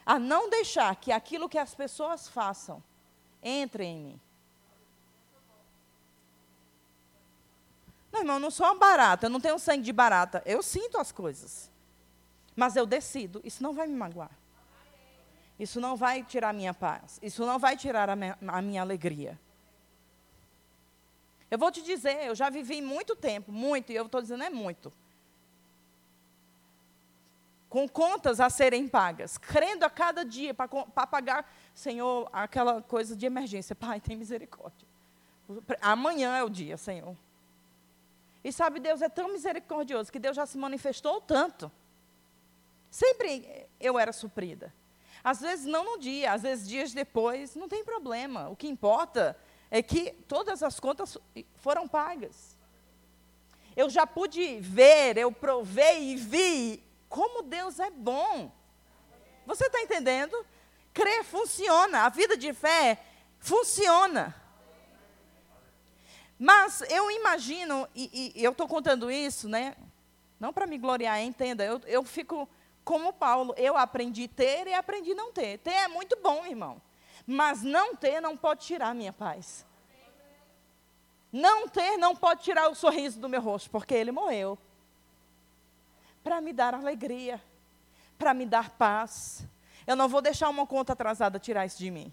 a 0.05 0.19
não 0.19 0.51
deixar 0.51 0.95
que 0.97 1.13
aquilo 1.13 1.49
que 1.49 1.59
as 1.59 1.75
pessoas 1.75 2.29
façam 2.29 2.83
entre 3.43 3.85
em 3.85 3.99
mim. 3.99 4.21
Não, 8.13 8.21
irmão, 8.21 8.37
eu 8.37 8.41
não 8.41 8.51
sou 8.51 8.67
uma 8.67 8.75
barata, 8.75 9.27
eu 9.27 9.31
não 9.31 9.41
tenho 9.41 9.59
sangue 9.59 9.83
de 9.83 9.93
barata. 9.93 10.43
Eu 10.45 10.63
sinto 10.63 10.99
as 10.99 11.13
coisas. 11.13 11.71
Mas 12.57 12.77
eu 12.77 12.85
decido, 12.85 13.41
isso 13.45 13.63
não 13.63 13.73
vai 13.73 13.87
me 13.87 13.95
magoar. 13.95 14.31
Isso 15.59 15.81
não 15.81 15.97
vai 15.97 16.25
tirar 16.25 16.49
a 16.49 16.53
minha 16.53 16.75
paz. 16.75 17.19
Isso 17.23 17.45
não 17.45 17.59
vai 17.59 17.77
tirar 17.77 18.09
a 18.09 18.17
minha, 18.17 18.39
a 18.49 18.63
minha 18.63 18.81
alegria. 18.81 19.39
Eu 21.51 21.59
vou 21.59 21.71
te 21.71 21.83
dizer, 21.83 22.27
eu 22.27 22.35
já 22.35 22.49
vivi 22.49 22.81
muito 22.81 23.17
tempo, 23.17 23.51
muito, 23.51 23.91
e 23.91 23.97
eu 23.97 24.07
estou 24.07 24.23
dizendo 24.23 24.45
é 24.45 24.51
muito. 24.51 24.93
Com 27.69 27.89
contas 27.89 28.41
a 28.41 28.49
serem 28.49 28.89
pagas, 28.89 29.37
crendo 29.37 29.85
a 29.85 29.91
cada 29.91 30.25
dia 30.25 30.55
para 30.55 31.07
pagar, 31.07 31.53
Senhor, 31.75 32.29
aquela 32.33 32.81
coisa 32.83 33.15
de 33.15 33.27
emergência. 33.27 33.77
Pai, 33.77 34.01
tem 34.01 34.17
misericórdia. 34.17 34.89
Amanhã 35.81 36.37
é 36.37 36.43
o 36.43 36.49
dia, 36.49 36.77
Senhor. 36.77 37.17
E 38.43 38.53
sabe, 38.53 38.81
Deus 38.81 39.03
é 39.03 39.09
tão 39.09 39.33
misericordioso 39.33 40.11
que 40.11 40.19
Deus 40.19 40.37
já 40.37 40.47
se 40.47 40.57
manifestou 40.57 41.21
tanto. 41.21 41.71
Sempre 42.91 43.69
eu 43.79 43.99
era 43.99 44.13
suprida. 44.13 44.75
Às 45.23 45.41
vezes 45.41 45.67
não 45.67 45.85
no 45.85 45.99
dia, 45.99 46.33
às 46.33 46.43
vezes 46.43 46.69
dias 46.69 46.93
depois, 46.93 47.55
não 47.55 47.69
tem 47.69 47.85
problema. 47.85 48.49
O 48.49 48.57
que 48.57 48.67
importa 48.67 49.37
é 49.71 49.83
que 49.83 50.13
todas 50.27 50.63
as 50.63 50.81
contas 50.81 51.19
foram 51.57 51.87
pagas. 51.87 52.57
Eu 53.77 53.89
já 53.89 54.07
pude 54.07 54.59
ver, 54.61 55.17
eu 55.17 55.31
provei 55.31 56.13
e 56.13 56.17
vi 56.17 56.83
como 57.09 57.43
Deus 57.43 57.79
é 57.79 57.91
bom. 57.91 58.51
Você 59.47 59.67
está 59.67 59.81
entendendo? 59.81 60.45
Crer 60.93 61.25
funciona, 61.25 62.07
a 62.07 62.09
vida 62.09 62.37
de 62.37 62.53
fé 62.53 63.01
funciona. 63.39 64.35
Mas 66.43 66.81
eu 66.89 67.11
imagino, 67.11 67.87
e, 67.95 68.33
e 68.35 68.43
eu 68.43 68.53
estou 68.53 68.67
contando 68.67 69.11
isso, 69.11 69.47
né? 69.47 69.77
Não 70.41 70.55
para 70.55 70.67
me 70.67 70.79
gloriar, 70.79 71.21
entenda. 71.21 71.63
Eu, 71.63 71.83
eu 71.85 72.03
fico 72.03 72.49
como 72.83 73.13
Paulo, 73.13 73.53
eu 73.59 73.77
aprendi 73.77 74.27
ter 74.27 74.67
e 74.67 74.73
aprendi 74.73 75.13
não 75.13 75.31
ter. 75.31 75.59
Ter 75.59 75.73
é 75.73 75.87
muito 75.87 76.17
bom, 76.23 76.47
irmão. 76.47 76.81
Mas 77.27 77.63
não 77.63 77.95
ter 77.95 78.23
não 78.23 78.39
pode 78.39 78.65
tirar 78.65 78.89
a 78.89 78.95
minha 78.95 79.13
paz. 79.13 79.67
Não 81.31 81.69
ter 81.69 81.99
não 81.99 82.17
pode 82.17 82.43
tirar 82.43 82.71
o 82.71 82.75
sorriso 82.75 83.21
do 83.21 83.29
meu 83.29 83.43
rosto, 83.43 83.69
porque 83.69 83.93
ele 83.93 84.11
morreu. 84.11 84.57
Para 86.25 86.41
me 86.41 86.55
dar 86.55 86.75
alegria, 86.75 87.39
para 88.19 88.33
me 88.33 88.47
dar 88.47 88.71
paz. 88.71 89.47
Eu 89.87 89.95
não 89.95 90.09
vou 90.09 90.23
deixar 90.23 90.49
uma 90.49 90.67
conta 90.67 90.95
atrasada 90.95 91.39
tirar 91.39 91.67
isso 91.67 91.77
de 91.79 91.91
mim. 91.91 92.11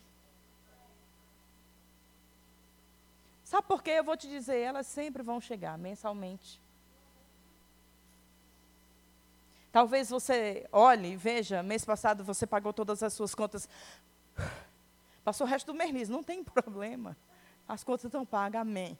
Sabe 3.47 3.65
por 3.65 3.81
quê? 3.81 3.91
Eu 3.91 4.03
vou 4.03 4.17
te 4.17 4.27
dizer, 4.27 4.57
elas 4.57 4.85
sempre 4.85 5.23
vão 5.23 5.39
chegar 5.39 5.77
mensalmente. 5.77 6.61
Talvez 9.71 10.09
você 10.09 10.67
olhe 10.69 11.13
e 11.13 11.15
veja, 11.15 11.63
mês 11.63 11.85
passado 11.85 12.25
você 12.25 12.45
pagou 12.45 12.73
todas 12.73 13.01
as 13.01 13.13
suas 13.13 13.33
contas. 13.33 13.69
Passou 15.23 15.47
o 15.47 15.49
resto 15.49 15.67
do 15.67 15.73
mês, 15.73 16.09
não 16.09 16.21
tem 16.21 16.43
problema. 16.59 17.15
As 17.65 17.85
contas 17.85 18.03
estão 18.03 18.25
pagas, 18.25 18.59
amém. 18.59 18.99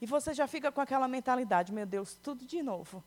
E 0.00 0.06
você 0.06 0.32
já 0.32 0.46
fica 0.46 0.70
com 0.70 0.80
aquela 0.80 1.08
mentalidade, 1.08 1.72
meu 1.72 1.84
Deus, 1.84 2.16
tudo 2.22 2.46
de 2.46 2.62
novo. 2.62 3.02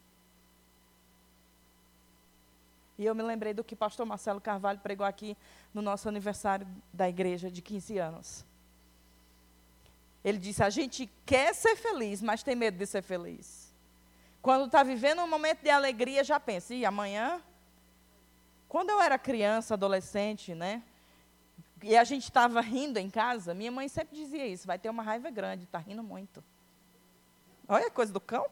E 2.98 3.06
eu 3.06 3.16
me 3.16 3.24
lembrei 3.24 3.54
do 3.54 3.64
que 3.64 3.78
pastor 3.78 4.06
Marcelo 4.06 4.42
Carvalho 4.42 4.80
pregou 4.80 5.08
aqui 5.08 5.38
no 5.74 5.82
nosso 5.82 6.10
aniversário 6.10 6.68
da 6.92 7.08
igreja 7.08 7.50
de 7.50 7.62
15 7.62 7.98
anos. 7.98 8.46
Ele 10.26 10.40
disse: 10.40 10.64
a 10.64 10.72
gente 10.72 11.08
quer 11.24 11.54
ser 11.54 11.76
feliz, 11.76 12.20
mas 12.20 12.42
tem 12.42 12.56
medo 12.56 12.80
de 12.80 12.88
ser 12.88 13.04
feliz. 13.04 13.72
Quando 14.42 14.66
está 14.66 14.82
vivendo 14.82 15.22
um 15.22 15.28
momento 15.28 15.62
de 15.62 15.70
alegria, 15.70 16.24
já 16.24 16.40
pensa, 16.40 16.74
e 16.74 16.84
amanhã? 16.84 17.40
Quando 18.68 18.90
eu 18.90 19.00
era 19.00 19.20
criança, 19.20 19.76
adolescente, 19.76 20.56
né? 20.56 20.82
E 21.84 21.96
a 21.96 22.04
gente 22.04 22.24
estava 22.24 22.60
rindo 22.60 22.98
em 22.98 23.08
casa, 23.08 23.54
minha 23.54 23.72
mãe 23.72 23.88
sempre 23.88 24.16
dizia 24.16 24.48
isso, 24.48 24.66
vai 24.66 24.80
ter 24.80 24.90
uma 24.90 25.04
raiva 25.04 25.30
grande, 25.30 25.66
está 25.66 25.78
rindo 25.78 26.02
muito. 26.02 26.44
Olha 27.68 27.86
a 27.86 27.92
coisa 27.92 28.12
do 28.12 28.20
cão. 28.20 28.48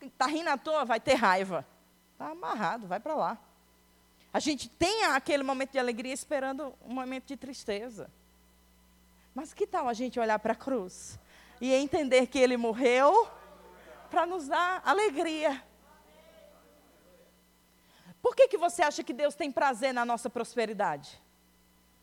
Está 0.00 0.26
rindo 0.30 0.48
à 0.48 0.56
toa, 0.56 0.84
vai 0.84 1.00
ter 1.00 1.14
raiva. 1.14 1.66
Está 2.12 2.28
amarrado, 2.28 2.86
vai 2.86 3.00
para 3.00 3.16
lá. 3.16 3.38
A 4.32 4.38
gente 4.38 4.68
tem 4.68 5.04
aquele 5.04 5.42
momento 5.42 5.72
de 5.72 5.78
alegria 5.78 6.12
esperando 6.12 6.74
um 6.84 6.94
momento 6.94 7.26
de 7.26 7.36
tristeza. 7.36 8.10
Mas 9.34 9.52
que 9.52 9.66
tal 9.66 9.88
a 9.88 9.92
gente 9.92 10.20
olhar 10.20 10.38
para 10.38 10.52
a 10.52 10.56
cruz 10.56 11.18
e 11.60 11.72
entender 11.72 12.26
que 12.26 12.38
ele 12.38 12.56
morreu 12.56 13.28
para 14.10 14.26
nos 14.26 14.48
dar 14.48 14.82
alegria? 14.84 15.62
Por 18.22 18.36
que, 18.36 18.48
que 18.48 18.58
você 18.58 18.82
acha 18.82 19.02
que 19.02 19.12
Deus 19.12 19.34
tem 19.34 19.50
prazer 19.50 19.94
na 19.94 20.04
nossa 20.04 20.28
prosperidade? 20.28 21.20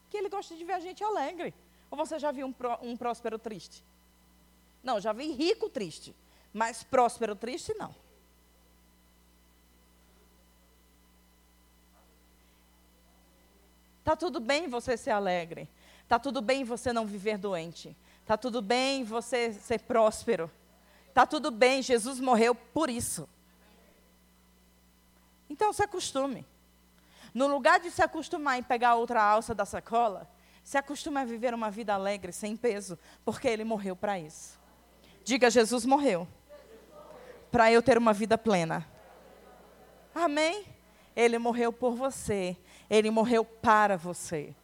Que 0.09 0.17
Ele 0.17 0.29
gosta 0.29 0.55
de 0.55 0.63
ver 0.63 0.73
a 0.73 0.79
gente 0.79 1.03
alegre. 1.03 1.53
Ou 1.91 1.97
você 1.97 2.17
já 2.17 2.31
viu 2.31 2.47
um, 2.47 2.51
pró, 2.51 2.79
um 2.81 2.97
próspero 2.97 3.37
triste? 3.37 3.85
Não, 4.83 4.99
já 4.99 5.13
vi 5.13 5.31
rico 5.31 5.69
triste. 5.69 6.15
Mas 6.53 6.83
próspero 6.83 7.35
triste, 7.35 7.73
não. 7.75 7.93
Tá 14.07 14.15
tudo 14.15 14.39
bem 14.39 14.69
você 14.69 14.95
ser 14.95 15.11
alegre. 15.11 15.67
Tá 16.07 16.17
tudo 16.17 16.41
bem 16.41 16.63
você 16.63 16.93
não 16.93 17.05
viver 17.05 17.37
doente. 17.37 17.93
Tá 18.25 18.37
tudo 18.37 18.61
bem 18.61 19.03
você 19.03 19.51
ser 19.51 19.81
próspero. 19.81 20.49
Tá 21.13 21.25
tudo 21.25 21.51
bem, 21.51 21.81
Jesus 21.81 22.17
morreu 22.17 22.55
por 22.55 22.89
isso. 22.89 23.27
Então 25.49 25.73
se 25.73 25.83
acostume. 25.83 26.45
No 27.33 27.47
lugar 27.47 27.81
de 27.81 27.91
se 27.91 28.01
acostumar 28.01 28.57
em 28.57 28.63
pegar 28.63 28.95
outra 28.95 29.21
alça 29.21 29.53
da 29.53 29.65
sacola, 29.65 30.25
se 30.63 30.77
acostume 30.77 31.19
a 31.19 31.25
viver 31.25 31.53
uma 31.53 31.69
vida 31.69 31.93
alegre, 31.93 32.31
sem 32.31 32.55
peso, 32.55 32.97
porque 33.25 33.49
ele 33.49 33.65
morreu 33.65 33.93
para 33.93 34.17
isso. 34.17 34.57
Diga, 35.25 35.49
Jesus 35.49 35.83
morreu 35.83 36.25
para 37.51 37.69
eu 37.73 37.81
ter 37.81 37.97
uma 37.97 38.13
vida 38.13 38.37
plena. 38.37 38.87
Amém? 40.15 40.65
Ele 41.13 41.37
morreu 41.37 41.73
por 41.73 41.93
você. 41.93 42.55
Ele 42.89 43.11
morreu 43.11 43.43
para 43.43 43.97
você. 43.97 44.55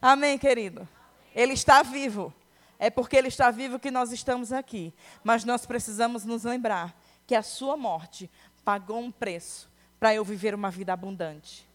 Amém, 0.00 0.38
querido? 0.38 0.88
Ele 1.34 1.52
está 1.52 1.82
vivo. 1.82 2.32
É 2.78 2.90
porque 2.90 3.16
ele 3.16 3.28
está 3.28 3.50
vivo 3.50 3.78
que 3.78 3.90
nós 3.90 4.12
estamos 4.12 4.52
aqui. 4.52 4.92
Mas 5.22 5.44
nós 5.44 5.64
precisamos 5.64 6.24
nos 6.24 6.44
lembrar 6.44 6.94
que 7.26 7.34
a 7.34 7.42
sua 7.42 7.76
morte 7.76 8.30
pagou 8.64 8.98
um 8.98 9.10
preço 9.10 9.70
para 9.98 10.14
eu 10.14 10.24
viver 10.24 10.54
uma 10.54 10.70
vida 10.70 10.92
abundante. 10.92 11.66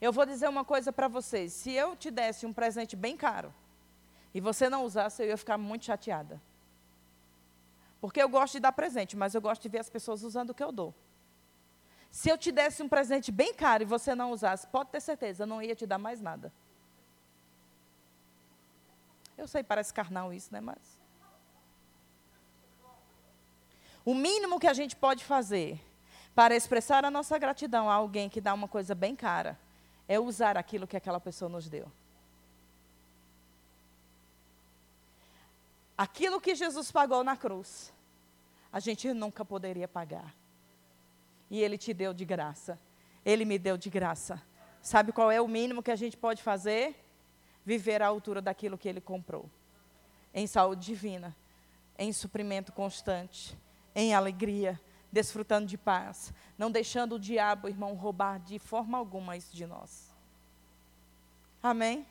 Eu 0.00 0.12
vou 0.12 0.26
dizer 0.26 0.48
uma 0.48 0.64
coisa 0.64 0.92
para 0.92 1.08
vocês: 1.08 1.52
se 1.52 1.72
eu 1.72 1.96
te 1.96 2.10
desse 2.10 2.44
um 2.44 2.52
presente 2.52 2.94
bem 2.94 3.16
caro 3.16 3.54
e 4.34 4.40
você 4.40 4.68
não 4.68 4.84
usasse, 4.84 5.22
eu 5.22 5.28
ia 5.28 5.36
ficar 5.36 5.56
muito 5.56 5.86
chateada. 5.86 6.38
Porque 8.04 8.22
eu 8.22 8.28
gosto 8.28 8.52
de 8.52 8.60
dar 8.60 8.72
presente, 8.72 9.16
mas 9.16 9.34
eu 9.34 9.40
gosto 9.40 9.62
de 9.62 9.68
ver 9.70 9.78
as 9.78 9.88
pessoas 9.88 10.22
usando 10.22 10.50
o 10.50 10.54
que 10.54 10.62
eu 10.62 10.70
dou. 10.70 10.94
Se 12.10 12.28
eu 12.28 12.36
te 12.36 12.52
desse 12.52 12.82
um 12.82 12.88
presente 12.88 13.32
bem 13.32 13.54
caro 13.54 13.82
e 13.82 13.86
você 13.86 14.14
não 14.14 14.30
usasse, 14.30 14.66
pode 14.66 14.90
ter 14.90 15.00
certeza, 15.00 15.44
eu 15.44 15.46
não 15.46 15.62
ia 15.62 15.74
te 15.74 15.86
dar 15.86 15.96
mais 15.96 16.20
nada. 16.20 16.52
Eu 19.38 19.48
sei, 19.48 19.64
parece 19.64 19.94
carnal 19.94 20.34
isso, 20.34 20.52
né? 20.52 20.60
Mas. 20.60 20.76
O 24.04 24.14
mínimo 24.14 24.60
que 24.60 24.66
a 24.66 24.74
gente 24.74 24.94
pode 24.94 25.24
fazer 25.24 25.80
para 26.34 26.54
expressar 26.54 27.06
a 27.06 27.10
nossa 27.10 27.38
gratidão 27.38 27.88
a 27.88 27.94
alguém 27.94 28.28
que 28.28 28.38
dá 28.38 28.52
uma 28.52 28.68
coisa 28.68 28.94
bem 28.94 29.16
cara 29.16 29.58
é 30.06 30.20
usar 30.20 30.58
aquilo 30.58 30.86
que 30.86 30.98
aquela 30.98 31.20
pessoa 31.20 31.48
nos 31.48 31.70
deu. 31.70 31.90
Aquilo 35.96 36.38
que 36.38 36.54
Jesus 36.54 36.92
pagou 36.92 37.24
na 37.24 37.34
cruz, 37.34 37.93
a 38.74 38.80
gente 38.80 39.14
nunca 39.14 39.44
poderia 39.44 39.86
pagar. 39.86 40.34
E 41.48 41.62
Ele 41.62 41.78
te 41.78 41.94
deu 41.94 42.12
de 42.12 42.24
graça. 42.24 42.76
Ele 43.24 43.44
me 43.44 43.56
deu 43.56 43.78
de 43.78 43.88
graça. 43.88 44.42
Sabe 44.82 45.12
qual 45.12 45.30
é 45.30 45.40
o 45.40 45.46
mínimo 45.46 45.80
que 45.80 45.92
a 45.92 45.96
gente 45.96 46.16
pode 46.16 46.42
fazer? 46.42 46.96
Viver 47.64 48.02
à 48.02 48.08
altura 48.08 48.42
daquilo 48.42 48.76
que 48.76 48.88
Ele 48.88 49.00
comprou. 49.00 49.48
Em 50.34 50.48
saúde 50.48 50.86
divina, 50.86 51.36
em 51.96 52.12
suprimento 52.12 52.72
constante, 52.72 53.56
em 53.94 54.12
alegria, 54.12 54.80
desfrutando 55.12 55.68
de 55.68 55.78
paz, 55.78 56.32
não 56.58 56.68
deixando 56.68 57.14
o 57.14 57.20
diabo, 57.20 57.68
irmão, 57.68 57.94
roubar 57.94 58.40
de 58.40 58.58
forma 58.58 58.98
alguma 58.98 59.36
isso 59.36 59.54
de 59.54 59.66
nós. 59.66 60.12
Amém? 61.62 62.04